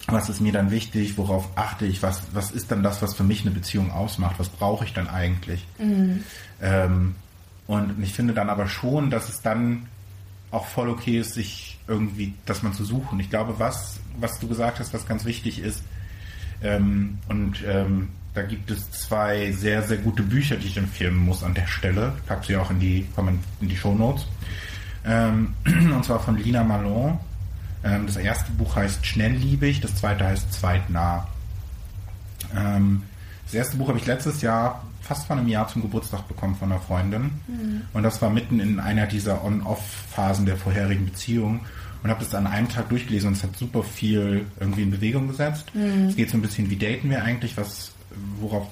[0.07, 3.23] was ist mir dann wichtig, worauf achte ich, was, was ist dann das, was für
[3.23, 5.67] mich eine Beziehung ausmacht, was brauche ich dann eigentlich.
[5.79, 6.25] Mhm.
[6.61, 7.15] Ähm,
[7.67, 9.87] und ich finde dann aber schon, dass es dann
[10.51, 13.21] auch voll okay ist, sich irgendwie, dass man zu suchen.
[13.21, 15.83] Ich glaube, was, was du gesagt hast, was ganz wichtig ist,
[16.63, 21.43] ähm, und ähm, da gibt es zwei sehr, sehr gute Bücher, die ich empfehlen muss
[21.43, 22.13] an der Stelle.
[22.19, 23.07] Ich packe sie auch in die,
[23.61, 24.27] in die Show Notes.
[25.05, 27.19] Ähm, und zwar von Lina Malon.
[27.83, 31.27] Ähm, das erste Buch heißt Schnellliebig, das zweite heißt Zweitnah.
[32.55, 33.03] Ähm,
[33.47, 36.71] das erste Buch habe ich letztes Jahr, fast vor einem Jahr zum Geburtstag bekommen von
[36.71, 37.33] einer Freundin.
[37.49, 37.83] Mhm.
[37.93, 41.63] Und das war mitten in einer dieser On-Off-Phasen der vorherigen Beziehung
[42.05, 45.27] und habe das an einem Tag durchgelesen und es hat super viel irgendwie in Bewegung
[45.27, 45.75] gesetzt.
[45.75, 46.07] Mhm.
[46.11, 47.91] Es geht so ein bisschen, wie daten wir eigentlich, was
[48.39, 48.69] worauf,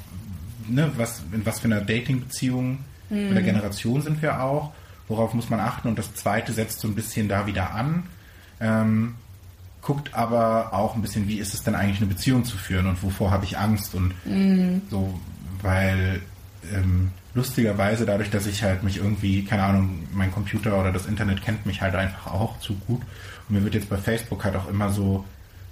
[0.69, 2.79] ne, was, in was für einer Dating-Beziehung
[3.11, 3.31] mhm.
[3.33, 4.71] oder Generation sind wir auch,
[5.09, 8.05] worauf muss man achten und das zweite setzt so ein bisschen da wieder an,
[8.61, 9.17] ähm,
[9.83, 13.03] guckt aber auch ein bisschen, wie ist es denn eigentlich eine Beziehung zu führen und
[13.03, 14.83] wovor habe ich Angst und mhm.
[14.89, 15.19] so,
[15.63, 16.21] weil
[16.75, 21.43] ähm, lustigerweise dadurch, dass ich halt mich irgendwie, keine Ahnung, mein Computer oder das Internet
[21.43, 23.03] kennt mich halt einfach auch zu gut
[23.49, 25.25] und mir wird jetzt bei Facebook halt auch immer so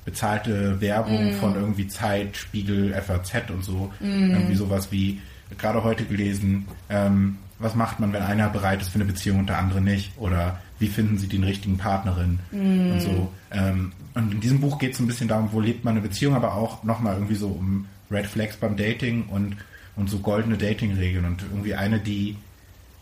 [0.04, 1.34] bezahlte Werbung mm.
[1.34, 3.92] von irgendwie Zeit, Spiegel, FAZ und so.
[4.00, 4.30] Mm.
[4.30, 5.20] Irgendwie sowas wie,
[5.58, 9.48] gerade heute gelesen, ähm, was macht man, wenn einer bereit ist für eine Beziehung und
[9.48, 10.12] der andere nicht?
[10.16, 12.38] Oder wie finden sie den richtigen Partnerin?
[12.52, 12.92] Mm.
[12.92, 13.32] Und so.
[13.50, 16.34] Ähm, und in diesem Buch geht es ein bisschen darum, wo lebt man eine Beziehung,
[16.34, 19.56] aber auch nochmal irgendwie so um Red Flags beim Dating und,
[19.96, 21.24] und so goldene Dating-Regeln.
[21.24, 22.36] Und irgendwie eine, die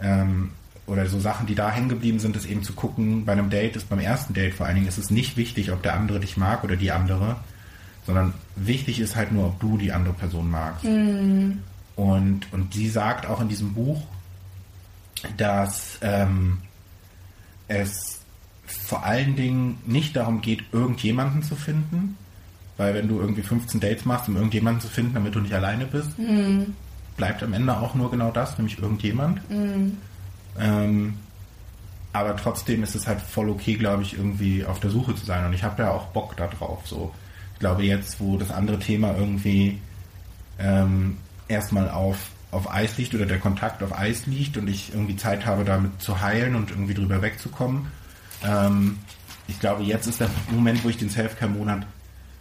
[0.01, 0.51] ähm,
[0.87, 3.77] oder so Sachen, die da hängen geblieben sind, ist eben zu gucken, bei einem Date
[3.77, 6.37] ist beim ersten Date vor allen Dingen ist es nicht wichtig, ob der andere dich
[6.37, 7.37] mag oder die andere,
[8.07, 10.85] sondern wichtig ist halt nur, ob du die andere Person magst.
[10.85, 11.63] Mhm.
[11.97, 14.03] Und, und sie sagt auch in diesem Buch,
[15.37, 16.59] dass ähm,
[17.69, 18.21] es
[18.67, 22.17] vor allen Dingen nicht darum geht, irgendjemanden zu finden,
[22.77, 25.87] weil wenn du irgendwie 15 Dates machst, um irgendjemanden zu finden, damit du nicht alleine
[25.87, 26.75] bist, mhm.
[27.17, 29.49] Bleibt am Ende auch nur genau das, nämlich irgendjemand.
[29.51, 29.99] Mhm.
[30.59, 31.19] Ähm,
[32.13, 35.45] aber trotzdem ist es halt voll okay, glaube ich, irgendwie auf der Suche zu sein.
[35.47, 36.87] Und ich habe ja auch Bock darauf.
[36.87, 37.13] So,
[37.55, 39.81] ich glaube jetzt, wo das andere Thema irgendwie
[40.59, 41.17] ähm,
[41.49, 42.17] erstmal auf,
[42.53, 46.01] auf Eis liegt oder der Kontakt auf Eis liegt und ich irgendwie Zeit habe, damit
[46.01, 47.87] zu heilen und irgendwie drüber wegzukommen.
[48.45, 48.99] Ähm,
[49.49, 51.85] ich glaube, jetzt ist der Moment, wo ich den Selfcare-Monat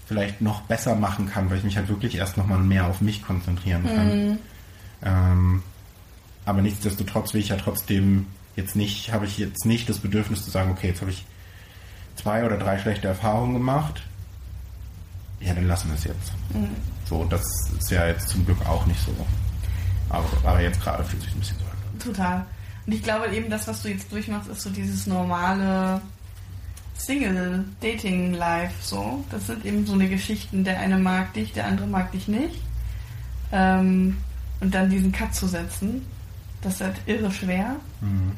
[0.06, 3.24] vielleicht noch besser machen kann, weil ich mich halt wirklich erst nochmal mehr auf mich
[3.24, 4.28] konzentrieren kann.
[4.28, 4.38] Mhm.
[5.04, 5.64] Ähm,
[6.46, 10.52] aber nichtsdestotrotz will ich ja trotzdem jetzt nicht, habe ich jetzt nicht das Bedürfnis zu
[10.52, 11.26] sagen, okay, jetzt habe ich
[12.16, 14.04] zwei oder drei schlechte Erfahrungen gemacht.
[15.40, 16.32] Ja, dann lassen wir es jetzt.
[16.54, 16.70] Mhm.
[17.06, 17.44] So, das
[17.78, 19.14] ist ja jetzt zum Glück auch nicht so.
[20.10, 22.00] Aber, aber jetzt gerade fühlt sich ein bisschen so an.
[22.00, 22.46] Total.
[22.86, 26.02] Und ich glaube eben, das, was du jetzt durchmachst, ist so dieses normale
[26.98, 28.74] Single-Dating-Life.
[28.82, 29.24] So.
[29.32, 32.62] Das sind eben so eine Geschichten, der eine mag dich, der andere mag dich nicht.
[33.52, 34.18] Ähm,
[34.64, 36.06] und dann diesen Cut zu setzen,
[36.62, 37.76] das ist halt irre schwer.
[38.00, 38.32] Mhm.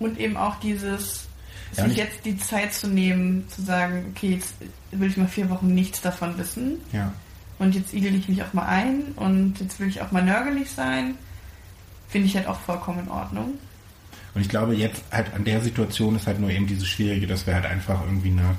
[0.00, 1.28] Und eben auch dieses,
[1.76, 4.56] ja, sich jetzt die Zeit zu nehmen, zu sagen, okay, jetzt
[4.90, 6.78] will ich mal vier Wochen nichts davon wissen.
[6.92, 7.12] Ja.
[7.60, 10.68] Und jetzt igel ich mich auch mal ein und jetzt will ich auch mal nörgelig
[10.72, 11.14] sein.
[12.08, 13.54] Finde ich halt auch vollkommen in Ordnung.
[14.34, 17.46] Und ich glaube, jetzt halt an der Situation ist halt nur eben dieses Schwierige, dass
[17.46, 18.56] wir halt einfach irgendwie eine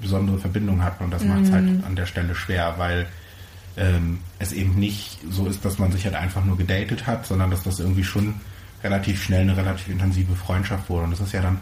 [0.00, 1.28] besondere Verbindung hatten und das mhm.
[1.30, 3.06] macht es halt an der Stelle schwer, weil
[3.78, 7.50] ähm, es eben nicht so ist, dass man sich halt einfach nur gedatet hat, sondern
[7.50, 8.34] dass das irgendwie schon
[8.82, 11.04] relativ schnell eine relativ intensive Freundschaft wurde.
[11.04, 11.58] Und das ist ja dann,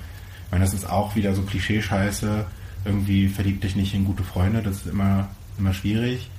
[0.47, 2.47] ich meine, das ist auch wieder so Klischeescheiße,
[2.85, 6.31] irgendwie verliebt dich nicht in gute Freunde, das ist immer, immer schwierig.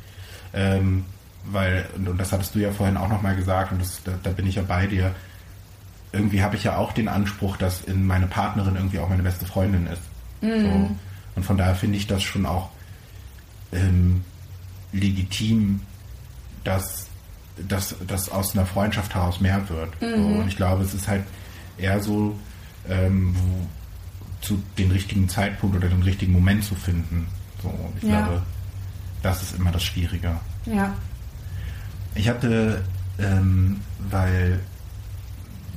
[0.53, 1.05] Ähm,
[1.45, 4.31] weil, und, und, das hattest du ja vorhin auch nochmal gesagt, und das, da, da,
[4.31, 5.13] bin ich ja bei dir,
[6.11, 9.45] irgendwie habe ich ja auch den Anspruch, dass in meine Partnerin irgendwie auch meine beste
[9.45, 10.01] Freundin ist.
[10.41, 10.61] Mhm.
[10.61, 10.95] So.
[11.35, 12.69] Und von daher finde ich das schon auch
[13.71, 14.23] ähm,
[14.97, 15.81] legitim,
[16.63, 17.07] dass,
[17.67, 20.01] dass, dass aus einer Freundschaft heraus mehr wird.
[20.01, 20.15] Mhm.
[20.15, 20.39] So.
[20.39, 21.23] Und ich glaube, es ist halt
[21.77, 22.37] eher so,
[22.89, 23.35] ähm,
[24.41, 27.27] zu den richtigen Zeitpunkt oder den richtigen Moment zu finden.
[27.61, 28.21] So, ich ja.
[28.21, 28.43] glaube,
[29.23, 30.37] das ist immer das Schwierige.
[30.65, 30.93] Ja.
[32.15, 32.83] Ich hatte,
[33.19, 34.59] ähm, weil,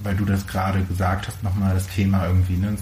[0.02, 2.76] weil du das gerade gesagt hast, nochmal das Thema irgendwie, ne,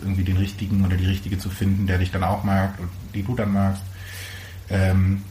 [0.00, 3.22] irgendwie den richtigen oder die richtige zu finden, der dich dann auch mag und die
[3.22, 3.82] du dann magst.
[4.70, 5.22] Ähm,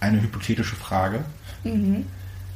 [0.00, 1.24] eine hypothetische Frage.
[1.64, 2.06] Mhm.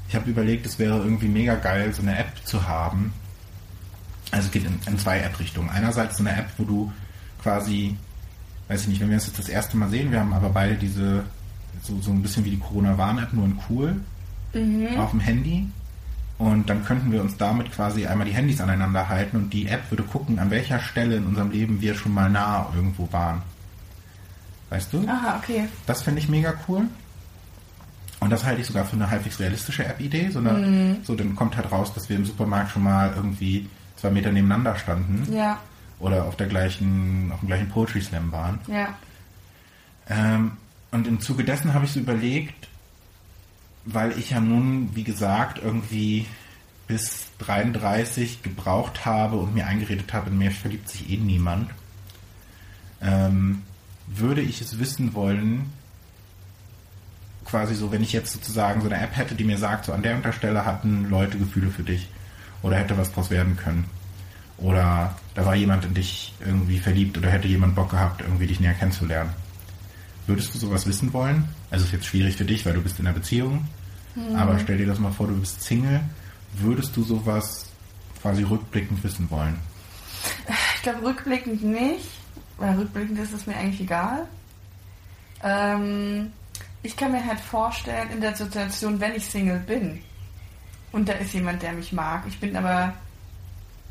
[0.08, 3.12] Ich habe überlegt, es wäre irgendwie mega geil, so eine App zu haben.
[4.30, 5.70] Also es geht in, in zwei App-Richtungen.
[5.70, 6.92] Einerseits so eine App, wo du
[7.42, 7.96] quasi
[8.72, 10.76] weiß ich nicht, wenn wir uns jetzt das erste Mal sehen, wir haben aber beide
[10.76, 11.24] diese,
[11.82, 13.96] so, so ein bisschen wie die Corona-Warn-App, nur in cool,
[14.54, 14.98] mhm.
[14.98, 15.66] auf dem Handy.
[16.38, 19.90] Und dann könnten wir uns damit quasi einmal die Handys aneinander halten und die App
[19.90, 23.42] würde gucken, an welcher Stelle in unserem Leben wir schon mal nah irgendwo waren.
[24.70, 25.06] Weißt du?
[25.06, 25.68] Aha, okay.
[25.86, 26.86] Das finde ich mega cool.
[28.22, 30.30] Und das halte ich sogar für eine halbwegs realistische App-Idee.
[30.30, 30.98] So, mhm.
[31.02, 34.76] so, dann kommt halt raus, dass wir im Supermarkt schon mal irgendwie zwei Meter nebeneinander
[34.76, 35.32] standen.
[35.32, 35.58] Ja
[36.02, 38.58] oder auf der gleichen, auf dem gleichen Poetry Slam waren.
[38.66, 38.98] Ja.
[40.10, 40.52] Ähm,
[40.90, 42.68] und im Zuge dessen habe ich so überlegt,
[43.84, 46.26] weil ich ja nun, wie gesagt, irgendwie
[46.88, 51.70] bis 33 gebraucht habe und mir eingeredet habe, in mir verliebt sich eh niemand,
[53.00, 53.62] ähm,
[54.08, 55.72] würde ich es wissen wollen,
[57.52, 60.02] quasi so, wenn ich jetzt sozusagen so eine App hätte, die mir sagt, so an
[60.02, 62.08] der Unterstelle hatten Leute Gefühle für dich
[62.62, 63.84] oder hätte was draus werden können.
[64.56, 68.58] Oder da war jemand in dich irgendwie verliebt oder hätte jemand Bock gehabt, irgendwie dich
[68.58, 69.30] näher kennenzulernen.
[70.26, 71.44] Würdest du sowas wissen wollen?
[71.70, 73.68] Also ist jetzt schwierig für dich, weil du bist in einer Beziehung.
[74.14, 74.34] Mhm.
[74.34, 76.00] Aber stell dir das mal vor, du bist Single.
[76.54, 77.66] Würdest du sowas
[78.22, 79.58] quasi rückblickend wissen wollen?
[80.76, 82.08] Ich glaube rückblickend nicht.
[82.56, 84.26] Weil rückblickend ist es mir eigentlich egal.
[85.42, 86.32] Ähm,
[86.82, 90.02] ich kann mir halt vorstellen, in der Situation, wenn ich Single bin
[90.90, 92.92] und da ist jemand, der mich mag, ich bin aber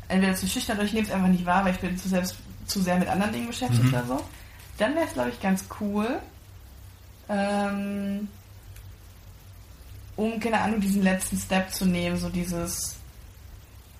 [0.08, 2.36] entweder zu schüchtern oder ich nehme es einfach nicht wahr, weil ich bin zu, selbst,
[2.66, 3.94] zu sehr mit anderen Dingen beschäftigt mhm.
[3.94, 4.20] oder so.
[4.78, 6.18] Dann wäre es, glaube ich, ganz cool,
[7.28, 8.28] ähm,
[10.16, 12.96] um, keine Ahnung, diesen letzten Step zu nehmen, so dieses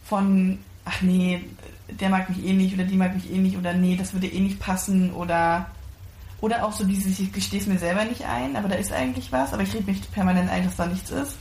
[0.05, 1.43] von, ach nee,
[1.88, 4.26] der mag mich eh nicht oder die mag mich eh nicht oder nee, das würde
[4.26, 5.70] eh nicht passen oder
[6.43, 9.32] oder auch so dieses, ich gestehe es mir selber nicht ein, aber da ist eigentlich
[9.32, 11.38] was, aber ich rede mich permanent ein, dass da nichts ist.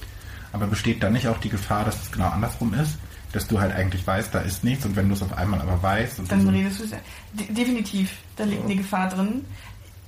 [0.53, 2.97] Aber besteht da nicht auch die Gefahr, dass es genau andersrum ist?
[3.31, 5.81] dass du halt eigentlich weißt, da ist nichts und wenn du es auf einmal aber
[5.81, 6.21] weißt.
[6.27, 6.89] dann redest du es.
[7.33, 9.45] De definitiv, da liegt eine Gefahr drin.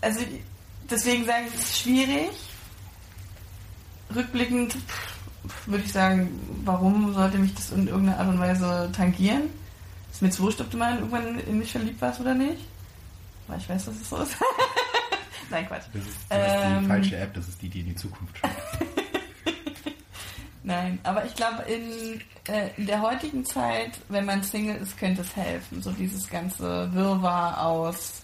[0.01, 0.19] Also
[0.89, 2.31] deswegen sage ich, es ist schwierig.
[4.13, 4.75] Rückblickend
[5.65, 6.29] würde ich sagen,
[6.65, 9.43] warum sollte mich das in irgendeiner Art und Weise tangieren?
[10.11, 12.61] Ist mir jetzt wurscht, ob du mal irgendwann in mich verliebt warst oder nicht.
[13.47, 14.35] Weil ich weiß, dass es so ist.
[15.49, 15.83] Nein, Quatsch.
[15.93, 18.37] Das ist, das ähm, ist die falsche App, das ist die, die in die Zukunft
[18.37, 18.51] schaut.
[20.63, 22.21] Nein, aber ich glaube, in,
[22.53, 25.81] äh, in der heutigen Zeit, wenn man Single ist, könnte es helfen.
[25.81, 28.23] So dieses ganze Wirrwarr aus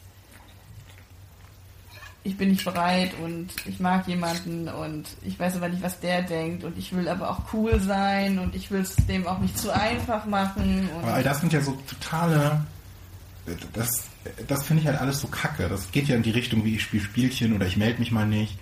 [2.23, 6.21] ich bin nicht bereit und ich mag jemanden und ich weiß aber nicht, was der
[6.21, 9.57] denkt und ich will aber auch cool sein und ich will es dem auch nicht
[9.57, 10.89] zu einfach machen.
[11.01, 12.65] aber all das sind ja so totale,
[13.73, 13.89] das,
[14.47, 15.69] das finde ich halt alles so kacke.
[15.69, 18.25] Das geht ja in die Richtung, wie ich spiele Spielchen oder ich melde mich mal
[18.25, 18.57] nicht.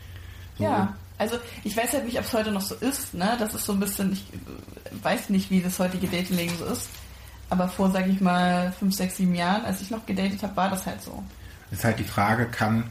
[0.57, 0.63] So.
[0.63, 3.13] Ja, also ich weiß halt nicht, ob es heute noch so ist.
[3.13, 3.35] Ne?
[3.39, 4.23] Das ist so ein bisschen, ich
[5.03, 6.89] weiß nicht, wie das heutige Datingleben so ist.
[7.49, 10.69] Aber vor, sag ich mal, fünf, sechs, sieben Jahren, als ich noch gedatet habe, war
[10.69, 11.23] das halt so.
[11.71, 12.85] Ist halt die Frage, kann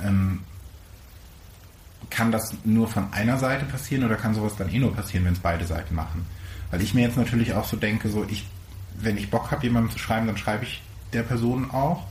[0.00, 0.40] ähm,
[2.12, 5.32] kann das nur von einer Seite passieren oder kann sowas dann eh nur passieren, wenn
[5.32, 6.26] es beide Seiten machen?
[6.70, 8.46] Weil ich mir jetzt natürlich auch so denke, so ich,
[8.98, 10.82] wenn ich Bock habe, jemandem zu schreiben, dann schreibe ich
[11.12, 12.06] der Person auch.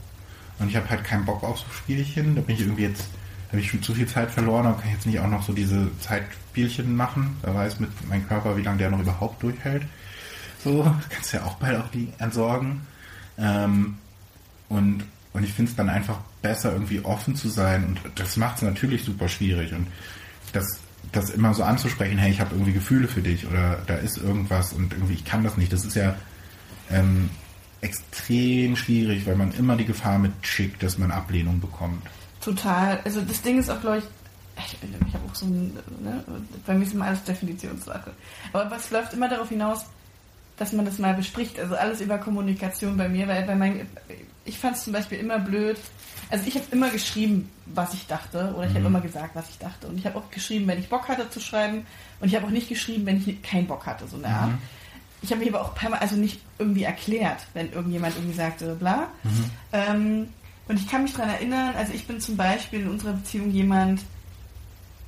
[0.58, 2.36] Und ich habe halt keinen Bock auf so Spielchen.
[2.36, 3.04] Da bin ich irgendwie jetzt,
[3.48, 5.88] habe ich schon zu viel Zeit verloren und kann jetzt nicht auch noch so diese
[6.00, 7.36] Zeitspielchen machen.
[7.42, 9.82] Da weiß mit meinem Körper, wie lange der noch überhaupt durchhält.
[10.62, 12.82] So, kannst ja auch bald auch die entsorgen.
[13.38, 13.96] Ähm,
[14.68, 17.84] und, und ich finde es dann einfach besser, irgendwie offen zu sein.
[17.84, 19.72] Und das macht es natürlich super schwierig.
[19.72, 19.86] Und
[20.52, 20.80] das,
[21.10, 24.72] das immer so anzusprechen, hey, ich habe irgendwie Gefühle für dich oder da ist irgendwas
[24.72, 25.72] und irgendwie ich kann das nicht.
[25.72, 26.14] Das ist ja
[26.90, 27.30] ähm,
[27.82, 32.02] extrem schwierig, weil man immer die Gefahr mitschickt, dass man Ablehnung bekommt.
[32.40, 33.00] Total.
[33.04, 34.04] Also das Ding ist auch, glaube ich,
[34.56, 35.72] ich, ich habe auch so ein,
[36.02, 36.24] ne,
[36.64, 38.12] bei mir ist immer alles Definitionssache.
[38.52, 39.84] Aber was läuft immer darauf hinaus,
[40.56, 41.58] dass man das mal bespricht.
[41.58, 43.88] Also alles über Kommunikation bei mir, weil bei mein,
[44.44, 45.76] ich fand es zum Beispiel immer blöd,
[46.30, 48.76] also ich habe immer geschrieben, was ich dachte, oder ich mhm.
[48.76, 49.86] habe immer gesagt, was ich dachte.
[49.86, 51.84] Und ich habe auch geschrieben, wenn ich Bock hatte zu schreiben.
[52.20, 54.50] Und ich habe auch nicht geschrieben, wenn ich keinen Bock hatte, so eine Art.
[54.50, 54.58] Mhm.
[55.22, 59.08] Ich habe mich aber auch paar also nicht irgendwie erklärt, wenn irgendjemand irgendwie sagte, bla.
[59.22, 59.50] Mhm.
[59.72, 60.28] Ähm,
[60.68, 64.02] und ich kann mich daran erinnern, also ich bin zum Beispiel in unserer Beziehung jemand,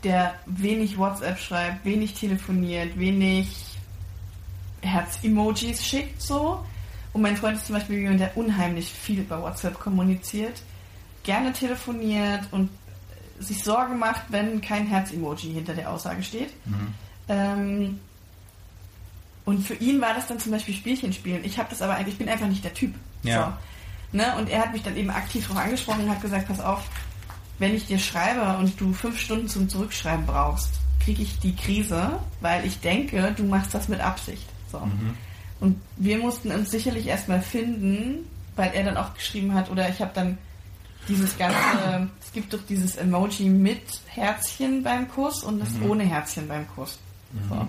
[0.02, 3.48] der wenig WhatsApp schreibt, wenig telefoniert, wenig
[4.82, 6.64] Herz-Emojis schickt, so.
[7.12, 10.62] Und mein Freund ist zum Beispiel jemand, der unheimlich viel über WhatsApp kommuniziert
[11.24, 12.70] gerne telefoniert und
[13.40, 16.52] sich Sorgen macht, wenn kein Herz-Emoji hinter der Aussage steht.
[16.66, 16.94] Mhm.
[17.28, 18.00] Ähm,
[19.44, 21.44] und für ihn war das dann zum Beispiel Spielchen spielen.
[21.44, 22.94] Ich habe das aber eigentlich, ich bin einfach nicht der Typ.
[23.22, 23.58] Ja.
[24.12, 24.18] So.
[24.18, 24.34] Ne?
[24.38, 26.88] Und er hat mich dann eben aktiv darauf angesprochen und hat gesagt, pass auf,
[27.58, 30.70] wenn ich dir schreibe und du fünf Stunden zum Zurückschreiben brauchst,
[31.04, 34.46] kriege ich die Krise, weil ich denke, du machst das mit Absicht.
[34.72, 34.78] So.
[34.78, 35.14] Mhm.
[35.60, 38.26] Und wir mussten uns sicherlich erstmal finden,
[38.56, 40.38] weil er dann auch geschrieben hat, oder ich habe dann
[41.08, 45.90] dieses ganze, es gibt doch dieses Emoji mit Herzchen beim Kuss und das mhm.
[45.90, 46.98] ohne Herzchen beim Kuss.
[47.32, 47.68] Mhm.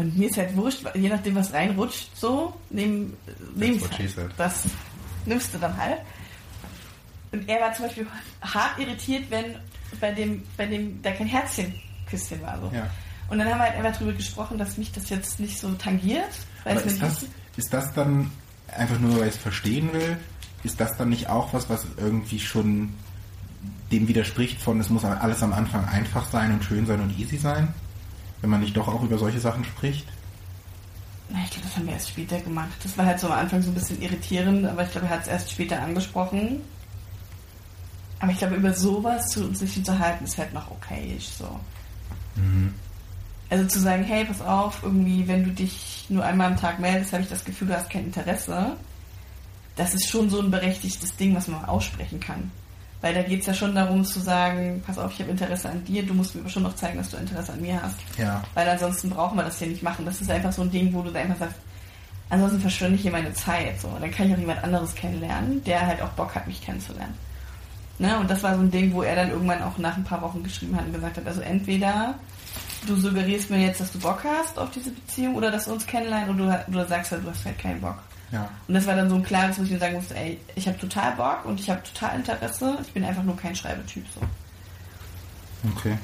[0.00, 3.12] Und mir ist halt wurscht, je nachdem, was reinrutscht, so, nehm,
[4.16, 4.30] halt.
[4.36, 4.64] Das
[5.26, 5.98] nimmst du dann halt.
[7.32, 8.06] Und er war zum Beispiel
[8.40, 9.56] hart irritiert, wenn
[10.00, 12.58] bei dem, bei dem da kein Herzchenküsschen war.
[12.60, 12.74] So.
[12.74, 12.88] Ja.
[13.28, 16.30] Und dann haben wir halt einfach darüber gesprochen, dass mich das jetzt nicht so tangiert.
[16.64, 17.26] ist, das,
[17.56, 18.30] ist das dann
[18.68, 20.16] einfach nur, weil ich es verstehen will?
[20.62, 22.90] ist das dann nicht auch was, was irgendwie schon
[23.92, 27.36] dem widerspricht von, es muss alles am Anfang einfach sein und schön sein und easy
[27.38, 27.68] sein?
[28.40, 30.06] Wenn man nicht doch auch über solche Sachen spricht?
[31.28, 32.72] Ich glaube, das haben wir erst später gemacht.
[32.82, 35.22] Das war halt so am Anfang so ein bisschen irritierend, aber ich glaube, er hat
[35.22, 36.60] es erst später angesprochen.
[38.18, 41.16] Aber ich glaube, über sowas zu sich unterhalten ist halt noch okay.
[41.20, 41.60] So.
[42.34, 42.74] Mhm.
[43.48, 47.12] Also zu sagen, hey, pass auf, irgendwie, wenn du dich nur einmal am Tag meldest,
[47.12, 48.76] habe ich das Gefühl, du hast kein Interesse
[49.80, 52.50] das ist schon so ein berechtigtes Ding, was man aussprechen kann.
[53.00, 55.82] Weil da geht es ja schon darum zu sagen, pass auf, ich habe Interesse an
[55.84, 57.96] dir, du musst mir aber schon noch zeigen, dass du Interesse an mir hast.
[58.18, 58.42] Ja.
[58.54, 60.04] Weil ansonsten brauchen wir das hier nicht machen.
[60.04, 61.56] Das ist einfach so ein Ding, wo du einfach sagst,
[62.28, 63.80] ansonsten verschwende ich hier meine Zeit.
[63.80, 63.88] So.
[63.98, 67.14] Dann kann ich auch jemand anderes kennenlernen, der halt auch Bock hat, mich kennenzulernen.
[67.98, 68.18] Ne?
[68.18, 70.42] Und das war so ein Ding, wo er dann irgendwann auch nach ein paar Wochen
[70.42, 72.14] geschrieben hat und gesagt hat, also entweder
[72.86, 75.86] du suggerierst mir jetzt, dass du Bock hast auf diese Beziehung oder dass wir uns
[75.86, 77.98] kennenlernen oder du, oder sagst halt, du hast halt keinen Bock.
[78.32, 78.48] Ja.
[78.68, 80.78] Und das war dann so ein klares, wo ich mir sagen musste, ey, ich habe
[80.78, 82.78] total Bock und ich habe total Interesse.
[82.82, 84.20] Ich bin einfach nur kein Schreibetyp so.
[85.74, 85.98] Okay.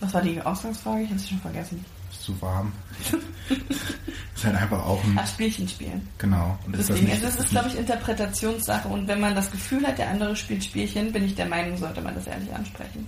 [0.00, 1.02] Was war die Ausgangsfrage?
[1.02, 1.84] Ich habe sie schon vergessen.
[2.10, 2.72] Ist zu warm.
[4.34, 5.18] ist halt einfach auch ein.
[5.18, 6.06] Ach, Spielchen spielen.
[6.18, 6.58] Genau.
[6.66, 8.88] Und das, Ding, also das ist, glaube ich, Interpretationssache.
[8.88, 12.02] Und wenn man das Gefühl hat, der andere spielt Spielchen, bin ich der Meinung, sollte
[12.02, 13.06] man das ehrlich ansprechen.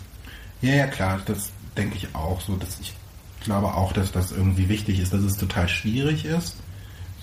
[0.63, 1.21] Ja, ja, klar.
[1.27, 2.57] Das denke ich auch so.
[2.57, 2.95] Dass ich
[3.41, 6.57] glaube auch, dass das irgendwie wichtig ist, dass es total schwierig ist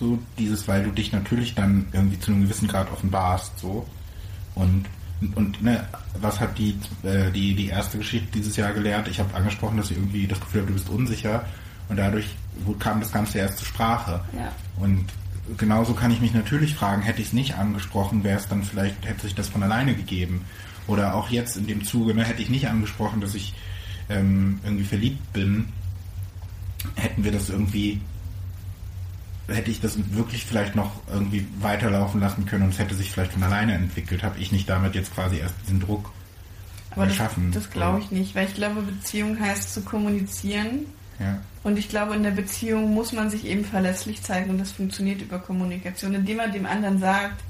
[0.04, 3.86] so dieses, weil du dich natürlich dann irgendwie zu einem gewissen Grad offenbarst, so.
[4.54, 4.84] Und,
[5.34, 5.86] und ne,
[6.20, 9.08] was hat die, äh, die, die erste Geschichte dieses Jahr gelernt?
[9.08, 11.44] Ich habe angesprochen, dass ich irgendwie das Gefühl habe, du bist unsicher.
[11.88, 12.26] Und dadurch
[12.78, 14.20] kam das Ganze erst zur Sprache.
[14.32, 14.52] Ja.
[14.76, 15.06] Und
[15.56, 19.06] genauso kann ich mich natürlich fragen, hätte ich es nicht angesprochen, wäre es dann vielleicht,
[19.06, 20.44] hätte sich das von alleine gegeben.
[20.86, 23.54] Oder auch jetzt in dem Zuge, ne, hätte ich nicht angesprochen, dass ich
[24.10, 25.68] ähm, irgendwie verliebt bin,
[26.94, 28.00] hätten wir das irgendwie
[29.48, 33.32] hätte ich das wirklich vielleicht noch irgendwie weiterlaufen lassen können und es hätte sich vielleicht
[33.32, 36.12] von alleine entwickelt, habe ich nicht damit jetzt quasi erst diesen Druck
[36.90, 37.52] Aber das, erschaffen.
[37.52, 40.86] das glaube ich nicht, weil ich glaube, Beziehung heißt zu kommunizieren.
[41.18, 41.38] Ja.
[41.62, 45.20] Und ich glaube, in der Beziehung muss man sich eben verlässlich zeigen und das funktioniert
[45.22, 47.40] über Kommunikation, indem man dem anderen sagt,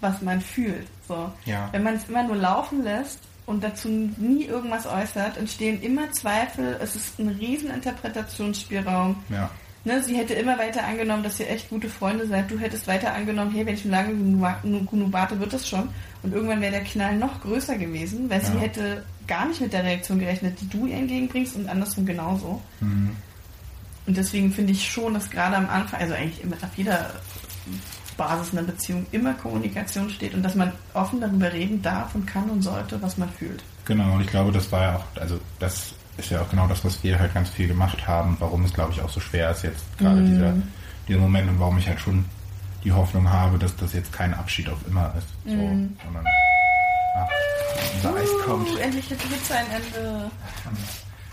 [0.00, 0.86] was man fühlt.
[1.06, 1.32] So.
[1.44, 1.68] Ja.
[1.72, 6.78] Wenn man es immer nur laufen lässt und dazu nie irgendwas äußert, entstehen immer Zweifel.
[6.80, 9.16] Es ist ein riesen Interpretationsspielraum.
[9.28, 9.50] Ja.
[9.84, 12.50] Ne, sie hätte immer weiter angenommen, dass ihr echt gute Freunde seid.
[12.50, 15.88] Du hättest weiter angenommen, hey, wenn ich lange genug warte, wird das schon.
[16.22, 18.60] Und irgendwann wäre der Knall noch größer gewesen, weil sie Ja.
[18.60, 22.60] hätte gar nicht mit der Reaktion gerechnet, die du ihr entgegenbringst und andersrum genauso.
[22.80, 23.10] Mhm.
[24.06, 27.10] Und deswegen finde ich schon, dass gerade am Anfang, also eigentlich immer auf jeder
[28.16, 32.50] Basis einer Beziehung immer Kommunikation steht und dass man offen darüber reden darf und kann
[32.50, 33.62] und sollte, was man fühlt.
[33.84, 36.84] Genau, und ich glaube, das war ja auch, also das ist ja auch genau das,
[36.84, 39.62] was wir halt ganz viel gemacht haben, warum es, glaube ich, auch so schwer ist
[39.62, 40.52] jetzt gerade dieser,
[41.06, 42.24] dieser Moment und warum ich halt schon
[42.84, 46.26] die Hoffnung habe, dass das jetzt kein Abschied auf immer ist, so, sondern
[47.16, 47.28] ach,
[47.94, 48.68] unser Eis kommt.
[48.68, 50.30] Uh, endlich hat die Hitze ein Ende.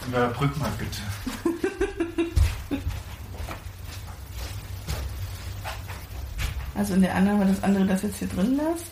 [0.07, 1.01] Überbrück mal bitte.
[6.75, 8.87] Also in der Annahme, dass andere das jetzt hier drin lässt.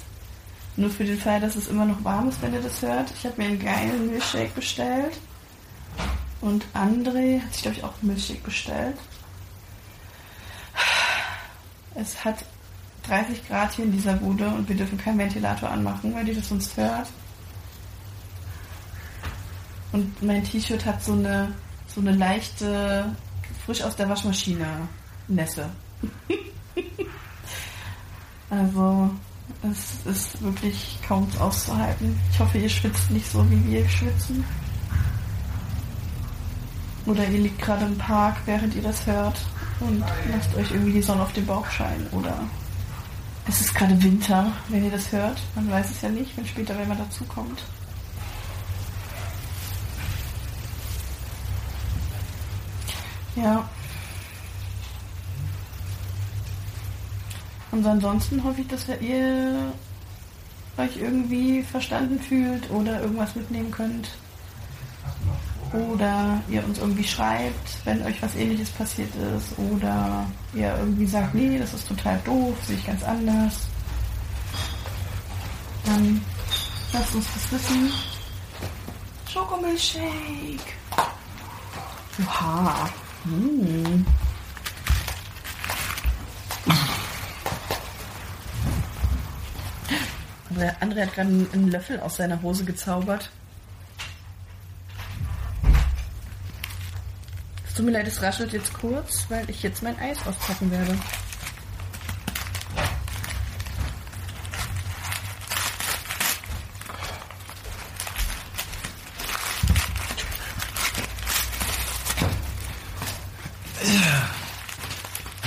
[0.78, 3.12] Nur für den Fall, dass es immer noch warm ist, wenn ihr das hört.
[3.12, 5.20] Ich habe mir einen geilen Milchshake bestellt.
[6.44, 8.98] Und André hat sich, glaube ich, auch Milchshake bestellt.
[11.96, 12.44] Es hat
[13.04, 16.50] 30 Grad hier in dieser Bude und wir dürfen keinen Ventilator anmachen, weil die das
[16.50, 17.08] sonst hört.
[19.94, 21.54] Und mein T-Shirt hat so eine,
[21.88, 23.16] so eine leichte,
[23.66, 24.68] frisch aus der Waschmaschine
[25.30, 25.70] Nässe.
[28.50, 29.10] Also,
[29.64, 32.16] es ist wirklich kaum auszuhalten.
[32.32, 34.46] Ich hoffe, ihr schwitzt nicht so, wie wir schwitzen.
[37.06, 39.39] Oder ihr liegt gerade im Park, während ihr das hört
[39.82, 42.08] und lasst euch irgendwie die Sonne auf den Bauch scheinen.
[42.12, 42.34] Oder
[43.47, 45.41] es ist gerade Winter, wenn ihr das hört.
[45.56, 47.62] Man weiß es ja nicht, wenn später wenn man dazu kommt.
[53.36, 53.68] Ja.
[57.72, 59.74] Und ansonsten hoffe ich, dass ihr
[60.78, 64.10] euch irgendwie verstanden fühlt oder irgendwas mitnehmen könnt.
[65.74, 69.57] Oder ihr uns irgendwie schreibt, wenn euch was ähnliches passiert ist.
[69.57, 73.67] Oder ihr irgendwie sagt, nee, das ist total doof, sehe ich ganz anders.
[75.86, 76.21] Dann
[76.93, 77.91] lasst uns das wissen.
[79.28, 80.74] Schokomilchshake.
[82.19, 82.89] Oha.
[83.24, 84.05] Hm.
[90.80, 93.32] André, hat gerade einen Löffel aus seiner Hose gezaubert.
[97.76, 100.97] Tut mir leid, es raschelt jetzt kurz, weil ich jetzt mein Eis auspacken werde.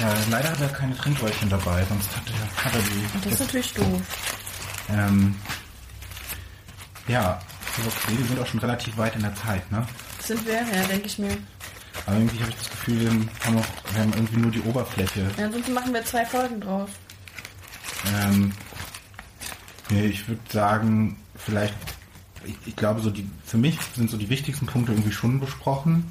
[0.00, 3.20] Ja, leider hat er keine Trinkröhrchen dabei, sonst hat er, hat er die.
[3.24, 4.02] das ist natürlich doof.
[4.88, 5.34] Ähm,
[7.08, 7.40] ja,
[7.78, 9.86] okay, wir sind auch schon relativ weit in der Zeit, ne?
[10.20, 10.54] Sind wir?
[10.54, 11.36] Ja, denke ich mir.
[12.06, 15.28] Aber irgendwie habe ich das Gefühl, wir haben, noch, wir haben irgendwie nur die Oberfläche.
[15.36, 16.88] Ja, ansonsten machen wir zwei Folgen draus.
[18.22, 18.52] Ähm,
[19.90, 21.74] nee, ich würde sagen, vielleicht,
[22.44, 26.10] ich, ich glaube, so die, für mich sind so die wichtigsten Punkte irgendwie schon besprochen.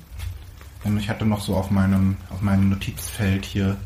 [0.85, 3.77] Ähm, ich hatte noch so auf meinem, auf meinem Notizfeld hier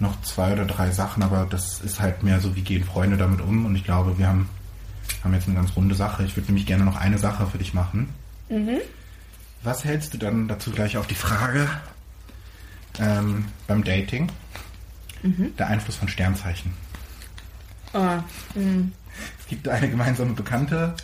[0.00, 3.40] noch zwei oder drei Sachen, aber das ist halt mehr so, wie gehen Freunde damit
[3.40, 4.50] um und ich glaube, wir haben,
[5.24, 6.24] haben jetzt eine ganz runde Sache.
[6.24, 8.10] Ich würde nämlich gerne noch eine Sache für dich machen.
[8.50, 8.80] Mhm.
[9.62, 11.68] Was hältst du dann dazu gleich auf die Frage
[12.98, 14.30] ähm, beim Dating?
[15.56, 16.72] Der Einfluss von Sternzeichen.
[17.92, 18.88] Ah, mh.
[19.38, 20.94] Es gibt eine gemeinsame Bekannte,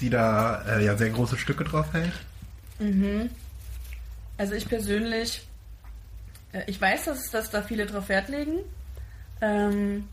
[0.00, 2.12] die da äh, ja sehr große Stücke drauf hält.
[4.36, 5.46] Also ich persönlich,
[6.52, 8.58] äh, ich weiß, dass, dass da viele drauf Wert legen.
[9.40, 10.08] Ähm,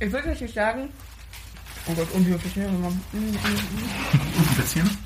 [0.00, 0.88] ich würde nicht sagen,
[1.88, 2.64] oh Gott, unhöflich, ne?
[2.66, 4.50] wenn man- mm, mm, mm.
[4.50, 4.98] Ein bisschen.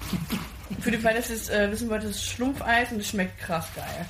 [0.81, 3.39] Für den Fall, dass ihr es äh, wissen wollt, das ist Schlumpfeis und es schmeckt
[3.41, 4.07] krass geil.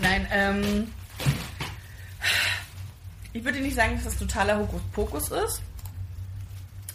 [0.00, 0.90] Nein, ähm.
[3.32, 5.62] Ich würde nicht sagen, dass das totaler Hokuspokus ist.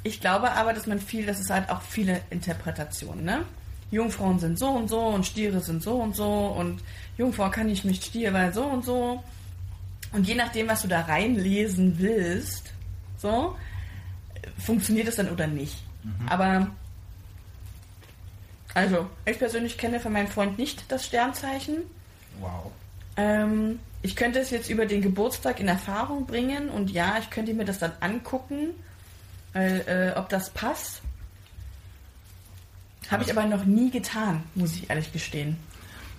[0.03, 3.45] Ich glaube aber, dass man viel, das ist halt auch viele Interpretationen, ne?
[3.91, 6.81] Jungfrauen sind so und so und Stiere sind so und so und
[7.17, 9.23] Jungfrau kann ich nicht Stier, weil so und so.
[10.11, 12.73] Und je nachdem, was du da reinlesen willst,
[13.17, 13.55] so,
[14.57, 15.83] funktioniert es dann oder nicht.
[16.27, 16.67] Aber
[18.75, 21.77] also, ich persönlich kenne von meinem Freund nicht das Sternzeichen.
[22.39, 22.71] Wow.
[23.15, 27.53] Ähm, ich könnte es jetzt über den Geburtstag in Erfahrung bringen und ja, ich könnte
[27.53, 28.71] mir das dann angucken,
[29.53, 31.01] weil, äh, ob das passt.
[33.09, 35.55] Habe ich aber noch nie getan, muss ich ehrlich gestehen.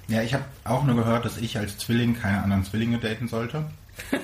[0.09, 3.70] Ja, ich habe auch nur gehört, dass ich als Zwilling keine anderen Zwillinge daten sollte.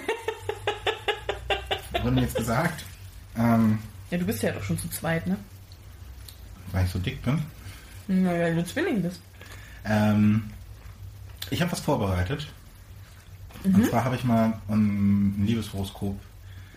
[1.93, 2.83] Wurde mir jetzt gesagt.
[3.37, 3.79] Ähm,
[4.11, 5.37] Ja, du bist ja doch schon zu zweit, ne?
[6.73, 7.43] weil ich so dick bin.
[8.09, 9.21] Naja, weil du Zwilling bist.
[9.85, 10.45] Ähm,
[11.51, 12.47] ich habe was vorbereitet.
[13.65, 16.19] Und zwar habe ich mal ein Liebeshoroskop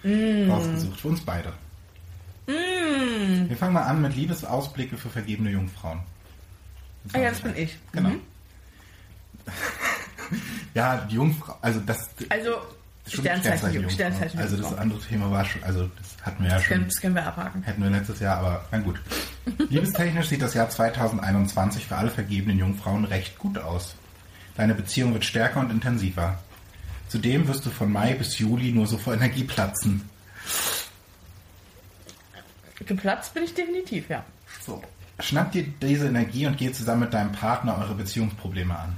[0.03, 1.53] rausgesucht für uns beide.
[2.47, 3.49] Mm.
[3.49, 5.99] Wir fangen mal an mit Liebesausblicke für vergebene Jungfrauen.
[7.13, 7.77] Ah ja, das bin ich.
[7.91, 8.09] Genau.
[8.09, 8.21] Mhm.
[10.75, 12.51] ja, die Jungfrau, also das Also,
[13.07, 13.89] Sternzeichen.
[13.89, 14.39] Sternzeichen.
[14.39, 14.81] Also das Jungfrau.
[14.81, 17.27] andere Thema war schon, also das hatten wir ja das, können, schon, das können wir
[17.27, 17.63] abhaken.
[17.63, 18.99] hätten wir letztes Jahr, aber na gut.
[19.69, 23.95] Liebestechnisch sieht das Jahr 2021 für alle vergebenen Jungfrauen recht gut aus.
[24.57, 26.39] Deine Beziehung wird stärker und intensiver.
[27.07, 30.09] Zudem wirst du von Mai bis Juli nur so vor Energie platzen.
[32.85, 34.23] Geplatzt bin ich definitiv, ja.
[34.65, 34.81] So.
[35.19, 38.97] Schnapp dir diese Energie und geh zusammen mit deinem Partner eure Beziehungsprobleme an.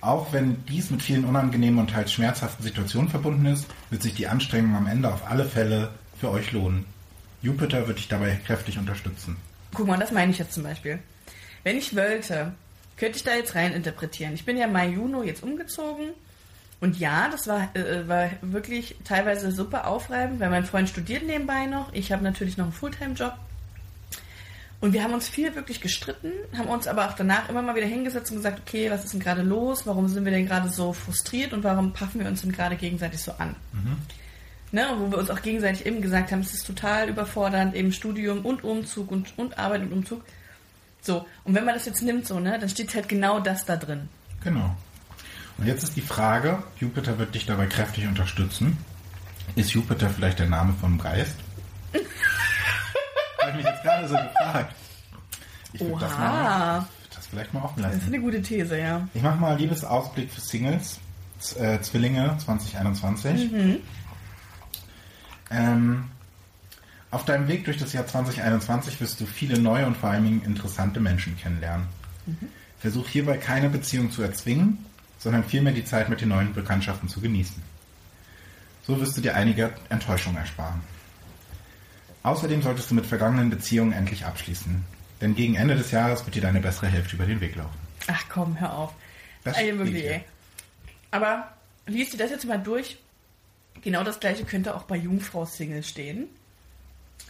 [0.00, 4.28] Auch wenn dies mit vielen unangenehmen und teils schmerzhaften Situationen verbunden ist, wird sich die
[4.28, 6.84] Anstrengung am Ende auf alle Fälle für euch lohnen.
[7.42, 9.36] Jupiter wird dich dabei kräftig unterstützen.
[9.74, 10.98] Guck mal, das meine ich jetzt zum Beispiel.
[11.64, 12.52] Wenn ich wollte,
[12.96, 14.34] könnte ich da jetzt rein interpretieren.
[14.34, 16.10] Ich bin ja Mai, Juno jetzt umgezogen.
[16.80, 21.66] Und ja, das war, äh, war wirklich teilweise super aufreibend, weil mein Freund studiert nebenbei
[21.66, 21.92] noch.
[21.92, 23.34] Ich habe natürlich noch einen Fulltime-Job.
[24.80, 27.86] Und wir haben uns viel wirklich gestritten, haben uns aber auch danach immer mal wieder
[27.86, 29.86] hingesetzt und gesagt, okay, was ist denn gerade los?
[29.86, 33.20] Warum sind wir denn gerade so frustriert und warum paffen wir uns denn gerade gegenseitig
[33.20, 33.56] so an?
[34.72, 38.44] Ne, wo wir uns auch gegenseitig eben gesagt haben, es ist total überfordernd, eben Studium
[38.44, 40.22] und Umzug und, und Arbeit und Umzug.
[41.00, 43.76] So, und wenn man das jetzt nimmt, so, ne, dann steht halt genau das da
[43.76, 44.08] drin.
[44.42, 44.76] Genau.
[45.56, 48.76] Und jetzt ist die Frage, Jupiter wird dich dabei kräftig unterstützen.
[49.54, 51.36] Ist Jupiter vielleicht der Name vom Geist?
[53.46, 54.74] Habe ich mich jetzt gerade so gefragt.
[55.72, 58.14] Ich würde das, mal- Oha, das vielleicht mal offen das ist lassen.
[58.14, 59.08] eine gute These, ja.
[59.14, 60.98] Ich mache mal Liebesausblick für Singles,
[61.38, 63.50] Z äh, Zwillinge 2021.
[65.50, 66.04] Ähm,
[67.10, 70.42] auf deinem Weg durch das Jahr 2021 wirst du viele neue und vor allen Dingen
[70.42, 71.86] interessante Menschen kennenlernen.
[72.80, 74.84] Versuch hierbei keine Beziehung zu erzwingen,
[75.18, 77.62] sondern vielmehr die Zeit mit den neuen Bekanntschaften zu genießen.
[78.86, 80.80] So wirst du dir einige Enttäuschungen ersparen.
[82.26, 84.84] Außerdem solltest du mit vergangenen Beziehungen endlich abschließen.
[85.20, 87.78] Denn gegen Ende des Jahres wird dir deine bessere Hälfte über den Weg laufen.
[88.08, 88.94] Ach komm, hör auf.
[89.44, 90.24] Das ey.
[91.12, 91.52] Aber
[91.86, 92.98] liest dir das jetzt mal durch.
[93.80, 96.26] Genau das gleiche könnte auch bei Jungfrau-Single stehen.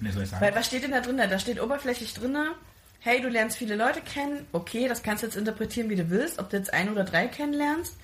[0.00, 0.42] Nee, soll ich sagen?
[0.42, 1.18] Weil was steht denn da drin?
[1.18, 2.34] Da steht oberflächlich drin,
[3.00, 4.46] hey, du lernst viele Leute kennen.
[4.52, 6.38] Okay, das kannst du jetzt interpretieren, wie du willst.
[6.38, 7.94] Ob du jetzt ein oder drei kennenlernst.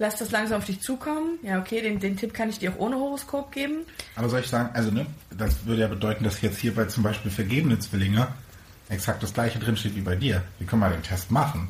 [0.00, 1.38] Lass das langsam auf dich zukommen.
[1.42, 3.80] Ja, okay, den, den Tipp kann ich dir auch ohne Horoskop geben.
[4.16, 5.04] Aber soll ich sagen, also ne,
[5.36, 8.28] das würde ja bedeuten, dass jetzt hier bei zum Beispiel vergebene Zwillinge
[8.88, 10.42] exakt das gleiche drinsteht wie bei dir.
[10.56, 11.68] Wir können mal den Test machen.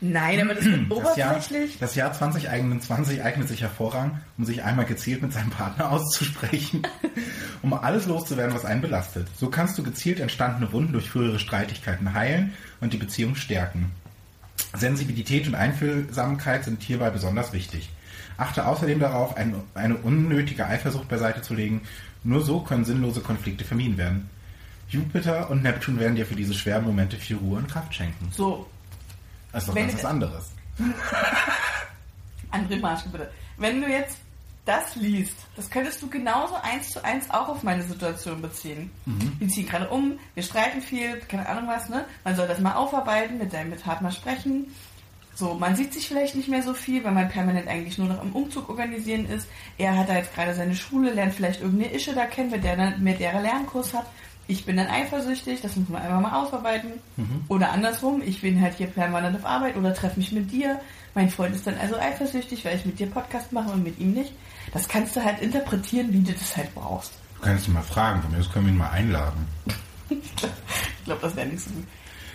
[0.00, 1.78] Nein, aber das wird Das Jahr, oberflächlich.
[1.80, 6.82] das Jahr 2021 eignet sich hervorragend, um sich einmal gezielt mit seinem Partner auszusprechen,
[7.62, 9.26] um alles loszuwerden, was einen belastet.
[9.36, 13.90] So kannst du gezielt entstandene Wunden durch frühere Streitigkeiten heilen und die Beziehung stärken.
[14.74, 17.90] Sensibilität und Einfühlsamkeit sind hierbei besonders wichtig.
[18.36, 21.82] Achte außerdem darauf, ein, eine unnötige Eifersucht beiseite zu legen.
[22.24, 24.30] Nur so können sinnlose Konflikte vermieden werden.
[24.88, 28.28] Jupiter und Neptun werden dir für diese schweren Momente viel Ruhe und Kraft schenken.
[28.30, 28.66] So,
[29.52, 30.50] Das ist doch ganz was anderes.
[32.50, 33.30] André Marschke, bitte.
[33.56, 34.18] Wenn du jetzt
[34.64, 38.90] das liest, das könntest du genauso eins zu eins auch auf meine Situation beziehen.
[39.40, 42.04] Wir ziehen gerade um, wir streiten viel, keine Ahnung was, ne?
[42.24, 44.66] Man soll das mal aufarbeiten, mit deinem mit Partner sprechen.
[45.34, 48.22] So, man sieht sich vielleicht nicht mehr so viel, weil man permanent eigentlich nur noch
[48.22, 49.48] im Umzug organisieren ist.
[49.78, 52.76] Er hat da jetzt gerade seine Schule, lernt vielleicht irgendeine Ische da kennen, mit der,
[52.76, 54.06] dann- mit der er Lernkurs hat.
[54.46, 56.92] Ich bin dann eifersüchtig, das muss man einfach mal ausarbeiten.
[57.48, 60.80] Oder andersrum, ich bin halt hier permanent auf Arbeit oder treffe mich mit dir.
[61.14, 64.12] Mein Freund ist dann also eifersüchtig, weil ich mit dir Podcast mache und mit ihm
[64.12, 64.32] nicht.
[64.72, 67.12] Das kannst du halt interpretieren, wie du das halt brauchst.
[67.36, 69.46] Du kannst ihn mal fragen, von mir aus können wir ihn mal einladen.
[70.10, 71.84] Ich glaube, das wäre nicht so gut.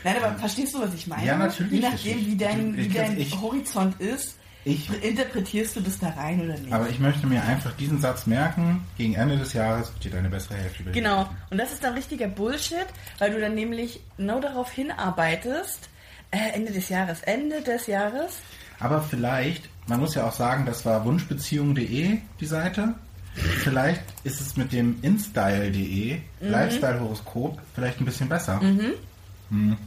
[0.03, 1.25] Nein, aber verstehst du, was ich meine?
[1.25, 1.71] Ja, natürlich.
[1.71, 6.09] Je nachdem, wie dein, Ich- wie dein ich- Horizont ist, Ich, interpretierst du das da
[6.09, 6.73] rein oder nicht.
[6.73, 10.29] aber ich möchte mir einfach diesen Satz merken, gegen Ende des Jahres wird dir deine
[10.29, 11.29] bessere Hälfte über Genau.
[11.49, 12.85] Und das ist dann richtiger Bullshit,
[13.19, 15.89] weil du dann nämlich genau darauf hinarbeitest,
[16.31, 18.33] äh, Ende des Jahres, Ende des Jahres.
[18.79, 22.95] Aber vielleicht, man muss ja auch sagen, das war wunschbeziehung.de, die Seite.
[23.33, 28.59] Vielleicht ist es mit dem instyle.de, Lifestyle-Horoskop, vielleicht ein bisschen besser.
[28.59, 29.77] Hm.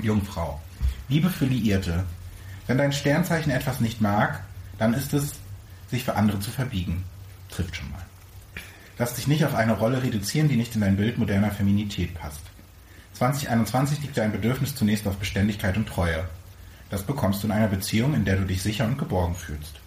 [0.00, 0.60] Jungfrau.
[1.08, 2.04] Liebe für Liierte.
[2.66, 4.42] Wenn dein Sternzeichen etwas nicht mag,
[4.78, 5.34] dann ist es,
[5.88, 7.04] sich für andere zu verbiegen.
[7.48, 8.02] Trifft schon mal.
[8.98, 12.40] Lass dich nicht auf eine Rolle reduzieren, die nicht in dein Bild moderner Feminität passt.
[13.14, 16.24] 2021 liegt dein Bedürfnis zunächst auf Beständigkeit und Treue.
[16.90, 19.80] Das bekommst du in einer Beziehung, in der du dich sicher und geborgen fühlst.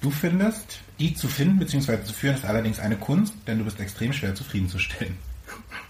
[0.00, 2.04] Du findest, die zu finden bzw.
[2.04, 5.16] zu führen, ist allerdings eine Kunst, denn du bist extrem schwer zufriedenzustellen.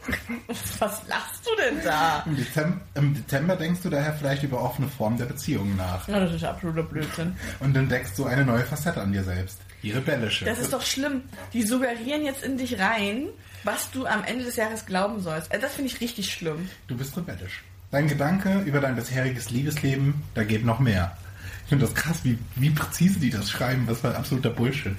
[0.78, 2.22] Was lachst du denn da?
[2.26, 6.06] Im Dezember, Im Dezember denkst du daher vielleicht über offene Formen der Beziehungen nach.
[6.06, 7.34] Ja, das ist absoluter Blödsinn.
[7.60, 9.58] Und entdeckst so eine neue Facette an dir selbst.
[9.82, 10.44] Die rebellische.
[10.44, 11.22] Das ist doch schlimm.
[11.52, 13.28] Die suggerieren jetzt in dich rein,
[13.64, 15.50] was du am Ende des Jahres glauben sollst.
[15.50, 16.68] Also das finde ich richtig schlimm.
[16.86, 17.62] Du bist rebellisch.
[17.94, 21.16] Dein Gedanke über dein bisheriges Liebesleben, da geht noch mehr.
[21.62, 23.86] Ich finde das krass, wie, wie präzise die das schreiben.
[23.86, 24.96] Das war absoluter Bullshit.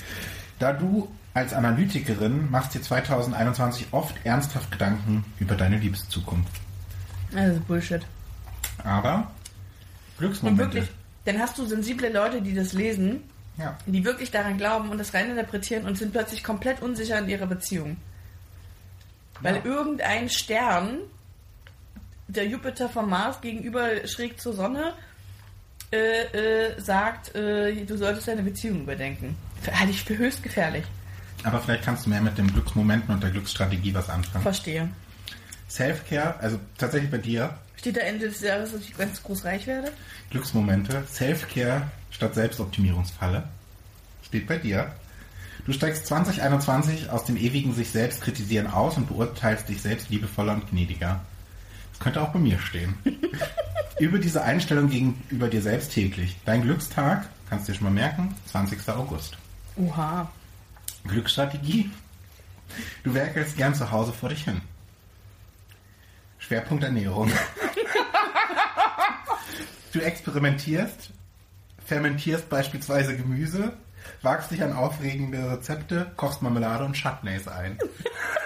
[0.59, 6.53] Da du als Analytikerin machst dir 2021 oft ernsthaft Gedanken über deine Liebeszukunft.
[7.33, 8.01] Das ist Bullshit.
[8.85, 9.25] Aber Und
[10.19, 10.63] Glücksmomente.
[10.63, 10.89] wirklich,
[11.25, 13.23] dann hast du sensible Leute, die das lesen,
[13.57, 13.77] Ja.
[13.85, 17.97] die wirklich daran glauben und das reininterpretieren und sind plötzlich komplett unsicher in ihrer Beziehung.
[19.41, 19.65] Weil Ja.
[19.65, 20.99] irgendein Stern,
[22.27, 24.93] der Jupiter vom Mars gegenüber schräg zur Sonne,
[25.91, 29.35] äh, äh, sagt, äh, du solltest deine Beziehung überdenken.
[29.71, 30.83] Halte ich für höchst gefährlich.
[31.43, 34.41] Aber vielleicht kannst du mehr mit den Glücksmomenten und der Glücksstrategie was anfangen.
[34.41, 34.89] Verstehe.
[35.69, 37.55] Self-Care, also tatsächlich bei dir,
[37.85, 39.91] Steht da Ende des Jahres, dass ich ganz groß reich werde?
[40.31, 43.43] Glücksmomente, Self-Care statt Selbstoptimierungsfalle.
[44.23, 44.91] Steht bei dir.
[45.67, 50.53] Du steigst 2021 aus dem ewigen sich selbst kritisieren aus und beurteilst dich selbst liebevoller
[50.53, 51.21] und gnädiger.
[51.95, 52.97] Das könnte auch bei mir stehen.
[53.99, 56.35] Über diese Einstellung gegenüber dir selbst täglich.
[56.43, 58.89] Dein Glückstag, kannst du dir schon mal merken, 20.
[58.89, 59.37] August.
[59.77, 60.29] Oha.
[61.07, 61.89] Glücksstrategie.
[63.03, 64.59] Du werkelst gern zu Hause vor dich hin.
[66.37, 67.31] Schwerpunkt Ernährung.
[69.93, 71.11] du experimentierst,
[71.85, 73.71] fermentierst beispielsweise Gemüse,
[74.21, 77.79] wagst dich an aufregende Rezepte, kochst Marmelade und Chutneys ein.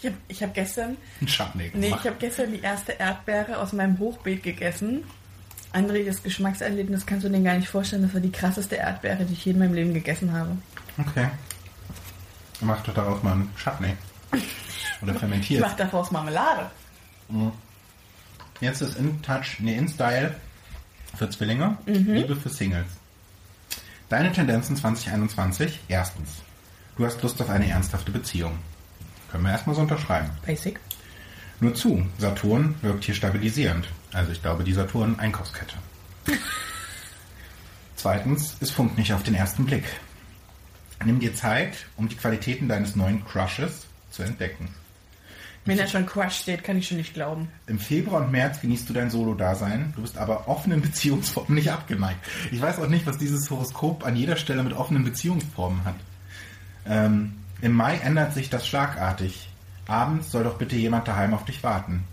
[0.00, 3.72] Ich habe ich hab gestern Ein Chutney Nee, ich habe gestern die erste Erdbeere aus
[3.72, 5.04] meinem Hochbeet gegessen.
[5.72, 8.02] André, das Geschmackserlebnis kannst du dir gar nicht vorstellen.
[8.02, 10.56] Das war die krasseste Erdbeere, die ich je in meinem Leben gegessen habe.
[10.98, 11.28] okay.
[12.60, 13.94] Mach doch daraus mal einen Chutney.
[15.02, 15.60] Oder Ich fermentiert.
[15.60, 16.70] mache daraus Marmelade.
[18.60, 20.34] Jetzt ist in Touch, nee, in Style
[21.16, 22.86] für Zwillinge, Liebe für Singles.
[24.08, 25.80] Deine Tendenzen 2021.
[25.88, 26.30] Erstens,
[26.96, 28.58] du hast Lust auf eine ernsthafte Beziehung.
[29.30, 30.30] Können wir erstmal so unterschreiben.
[30.44, 30.80] Basic.
[31.60, 33.88] Nur zu, Saturn wirkt hier stabilisierend.
[34.12, 35.76] Also ich glaube, die Saturn-Einkaufskette.
[37.96, 39.84] Zweitens, es funkt nicht auf den ersten Blick.
[41.04, 44.68] Nimm dir Zeit, um die Qualitäten deines neuen Crushes zu entdecken.
[45.68, 47.48] Wenn da schon Crush steht, kann ich schon nicht glauben.
[47.66, 52.18] Im Februar und März genießt du dein Solo-Dasein, du bist aber offenen Beziehungsformen nicht abgeneigt.
[52.50, 55.96] Ich weiß auch nicht, was dieses Horoskop an jeder Stelle mit offenen Beziehungsformen hat.
[56.86, 59.48] Ähm, Im Mai ändert sich das schlagartig.
[59.86, 62.04] Abends soll doch bitte jemand daheim auf dich warten.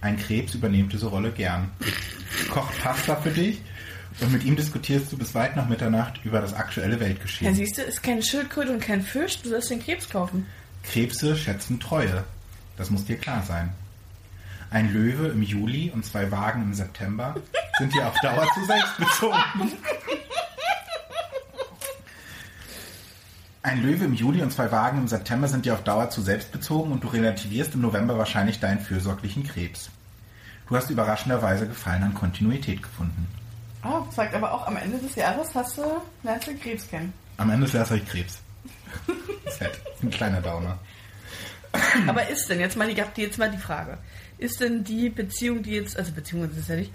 [0.00, 1.70] Ein Krebs übernimmt diese Rolle gern.
[2.50, 3.60] Kocht Pasta für dich
[4.20, 7.54] und mit ihm diskutierst du bis weit nach Mitternacht über das aktuelle Ja, Weltgeschehen.
[7.54, 9.40] siehst du, ist keine Schildkröte und kein Fisch.
[9.42, 10.46] Du sollst den Krebs kaufen.
[10.82, 12.24] Krebse schätzen Treue.
[12.76, 13.72] Das muss dir klar sein.
[14.70, 17.36] Ein Löwe im Juli und zwei Wagen im September
[17.78, 19.38] sind dir auf Dauer zu selbstbezogen.
[23.64, 26.90] Ein Löwe im Juli und zwei Wagen im September sind dir auf Dauer zu selbstbezogen
[26.92, 29.88] und du relativierst im November wahrscheinlich deinen fürsorglichen Krebs.
[30.68, 33.26] Du hast überraschenderweise Gefallen an Kontinuität gefunden.
[33.84, 35.82] Oh, sagt aber auch am Ende des Jahres hast du,
[36.24, 37.12] lernst du Krebs kennen.
[37.36, 38.38] Am Ende ist erst euch Krebs.
[39.58, 39.70] Sad.
[40.02, 40.78] Ein kleiner Downer.
[42.06, 43.98] Aber ist denn, jetzt mal die, jetzt mal die Frage,
[44.38, 46.92] ist denn die Beziehung, die jetzt, also Beziehung ist es ja nicht,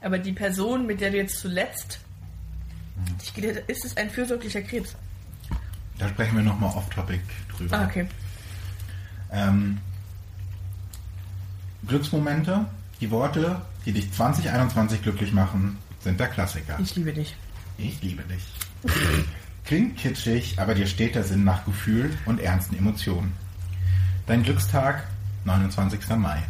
[0.00, 1.98] aber die Person, mit der du jetzt zuletzt,
[3.20, 4.94] dich gedatet- ist es ein fürsorglicher Krebs?
[5.98, 7.20] Da sprechen wir nochmal off-topic
[7.56, 7.78] drüber.
[7.78, 8.06] Ah, okay.
[9.30, 9.78] Ähm,
[11.86, 12.66] Glücksmomente,
[13.00, 16.78] die Worte, die dich 2021 glücklich machen, sind der Klassiker.
[16.80, 17.36] Ich liebe dich.
[17.78, 18.42] Ich liebe dich.
[19.64, 23.32] Klingt kitschig, aber dir steht der Sinn nach Gefühl und ernsten Emotionen.
[24.26, 25.06] Dein Glückstag,
[25.44, 26.00] 29.
[26.16, 26.42] Mai.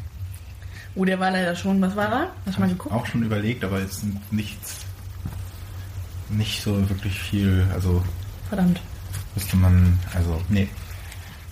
[0.96, 2.28] Oh, der war leider schon, was war da?
[2.46, 2.94] Hast du mal geguckt?
[2.94, 4.84] Auch schon überlegt, aber jetzt sind nichts,
[6.28, 8.02] nicht so wirklich viel, also
[8.48, 8.80] Verdammt,
[9.34, 10.68] müsste man, also, nee.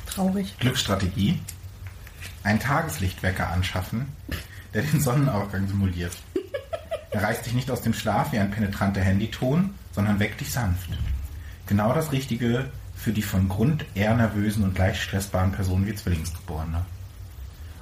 [0.07, 0.57] traurig.
[0.59, 1.41] Glücksstrategie.
[2.45, 4.07] Ein Tageslichtwecker anschaffen,
[4.75, 6.17] der den Sonnenaufgang simuliert.
[7.11, 10.89] Er reißt dich nicht aus dem Schlaf wie ein penetranter Handyton, sondern weckt dich sanft.
[11.67, 16.85] Genau das Richtige für die von Grund eher nervösen und leicht stressbaren Personen wie Zwillingsgeborene.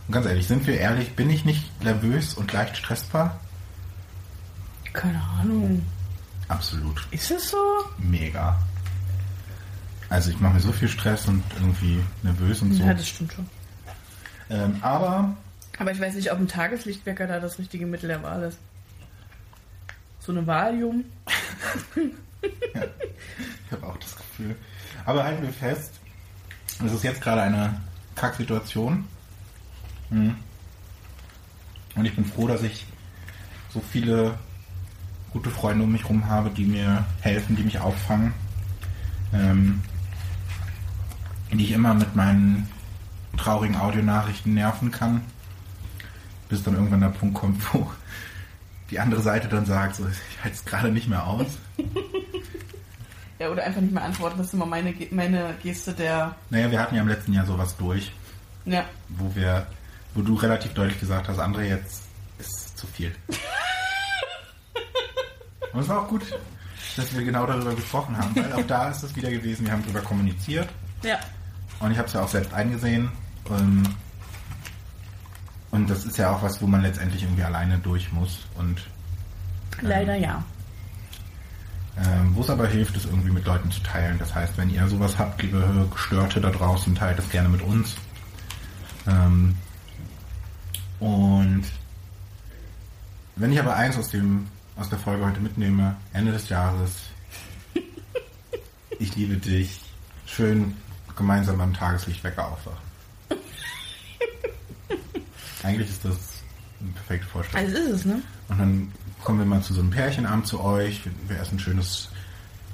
[0.08, 3.38] Und ganz ehrlich, sind wir ehrlich, bin ich nicht nervös und leicht stressbar?
[4.92, 5.84] Keine Ahnung.
[6.48, 7.06] Absolut.
[7.12, 7.56] Ist es so?
[7.98, 8.58] Mega.
[10.10, 12.82] Also ich mache mir so viel Stress und irgendwie nervös und so.
[12.82, 13.46] Ja, das stimmt schon.
[14.50, 15.36] Ähm, aber
[15.78, 18.58] Aber ich weiß nicht, ob ein Tageslichtwecker da das richtige Mittel der Wahl ist.
[20.18, 21.04] So eine Valium.
[21.94, 24.56] ich habe auch das Gefühl.
[25.06, 26.00] Aber halten wir fest,
[26.84, 27.80] es ist jetzt gerade eine
[28.16, 29.06] Kacksituation.
[30.10, 30.34] Hm.
[31.94, 32.84] Und ich bin froh, dass ich
[33.72, 34.38] so viele
[35.32, 38.34] gute Freunde um mich herum habe, die mir helfen, die mich auffangen.
[39.32, 39.80] Ähm,
[41.58, 42.68] die ich immer mit meinen
[43.36, 45.22] traurigen Audionachrichten nerven kann.
[46.48, 47.90] Bis dann irgendwann der Punkt kommt, wo
[48.90, 51.46] die andere Seite dann sagt, so, ich halte es gerade nicht mehr aus.
[53.38, 54.36] Ja, oder einfach nicht mehr antworten.
[54.36, 56.34] Das ist immer meine, meine Geste der.
[56.50, 58.12] Naja, wir hatten ja im letzten Jahr sowas durch,
[58.66, 58.84] Ja.
[59.08, 59.66] wo wir,
[60.14, 62.02] wo du relativ deutlich gesagt hast, André, jetzt
[62.38, 63.14] ist zu viel.
[65.72, 66.20] Und es war auch gut,
[66.96, 69.84] dass wir genau darüber gesprochen haben, weil auch da ist es wieder gewesen, wir haben
[69.84, 70.68] darüber kommuniziert
[71.02, 71.18] Ja.
[71.80, 73.10] Und ich habe es ja auch selbst eingesehen.
[73.50, 73.82] Ähm,
[75.70, 78.46] und das ist ja auch was, wo man letztendlich irgendwie alleine durch muss.
[78.56, 78.82] Und
[79.80, 80.42] Leider ja.
[81.96, 84.18] ähm, wo es aber hilft, es irgendwie mit Leuten zu teilen.
[84.18, 87.94] Das heißt, wenn ihr sowas habt, liebe Gestörte da draußen, teilt es gerne mit uns.
[89.06, 89.56] Ähm,
[90.98, 91.64] und
[93.36, 96.92] wenn ich aber eins aus dem aus der Folge heute mitnehme, Ende des Jahres,
[98.98, 99.80] ich liebe dich,
[100.26, 100.74] schön
[101.20, 102.78] gemeinsam beim Tageslichtwecker aufwachen.
[105.62, 106.16] Eigentlich ist das
[106.80, 107.66] eine perfekte Vorstellung.
[107.66, 108.22] Also ist es, ne?
[108.48, 108.92] Und dann
[109.22, 111.02] kommen wir mal zu so einem Pärchenabend zu euch.
[111.28, 112.08] Wir, essen schönes,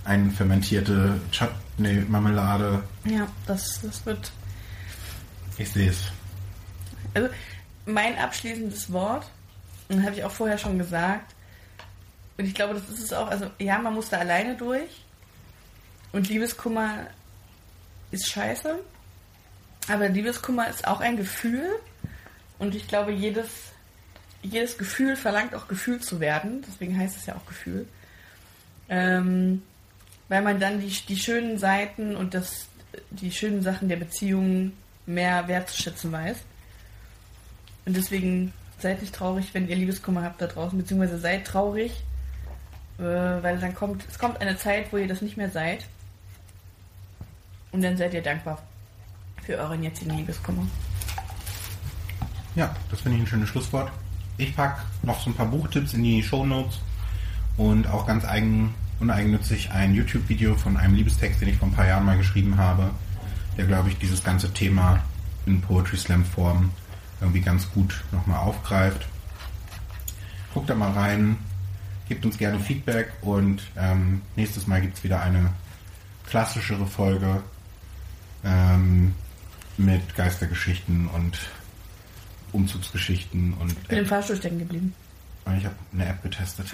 [0.05, 2.85] ein fermentierte Chutney-Marmelade.
[3.05, 4.31] Ja, das, das wird.
[5.59, 6.05] Ich sehe es.
[7.15, 7.29] Also,
[7.85, 9.29] mein abschließendes Wort,
[9.89, 11.35] und habe ich auch vorher schon gesagt,
[12.39, 15.03] und ich glaube, das ist es auch, also ja, man muss da alleine durch.
[16.13, 17.07] Und Liebeskummer
[18.11, 18.79] ist scheiße.
[19.89, 21.69] Aber Liebeskummer ist auch ein Gefühl.
[22.59, 23.49] Und ich glaube, jedes,
[24.43, 26.65] jedes Gefühl verlangt auch gefühlt zu werden.
[26.67, 27.87] Deswegen heißt es ja auch Gefühl.
[28.89, 29.63] Ähm,
[30.29, 32.67] weil man dann die, die schönen Seiten und das,
[33.11, 34.73] die schönen Sachen der Beziehung
[35.07, 36.37] mehr wertzuschätzen weiß.
[37.85, 41.93] Und deswegen seid nicht traurig, wenn ihr Liebeskummer habt da draußen, beziehungsweise seid traurig,
[42.99, 45.85] äh, weil dann kommt, es kommt eine Zeit, wo ihr das nicht mehr seid.
[47.77, 48.59] Und dann seid ihr dankbar
[49.45, 50.67] für euren jetzigen Liebeskummer.
[52.55, 53.93] Ja, das finde ich ein schönes Schlusswort.
[54.39, 56.81] Ich packe noch so ein paar Buchtipps in die Shownotes
[57.59, 61.87] und auch ganz eigen, uneigennützig ein YouTube-Video von einem Liebestext, den ich vor ein paar
[61.87, 62.93] Jahren mal geschrieben habe,
[63.59, 65.01] der, glaube ich, dieses ganze Thema
[65.45, 66.71] in Poetry Slam Form
[67.21, 69.07] irgendwie ganz gut nochmal aufgreift.
[70.55, 71.37] Guckt da mal rein,
[72.09, 75.51] gebt uns gerne Feedback und ähm, nächstes Mal gibt es wieder eine
[76.27, 77.43] klassischere Folge
[78.47, 79.15] ähm,
[79.77, 81.39] mit Geistergeschichten und
[82.53, 84.95] Umzugsgeschichten und Ich bin im Fahrstuhl stecken geblieben.
[85.59, 86.69] ich habe eine App getestet.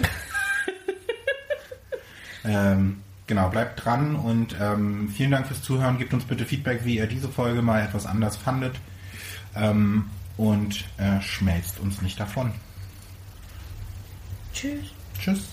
[2.45, 5.97] ähm, genau, bleibt dran und ähm, vielen Dank fürs Zuhören.
[5.97, 8.75] Gebt uns bitte Feedback, wie ihr diese Folge mal etwas anders fandet.
[9.55, 12.53] Ähm, und äh, schmelzt uns nicht davon.
[14.53, 14.85] Tschüss.
[15.19, 15.49] Tschüss.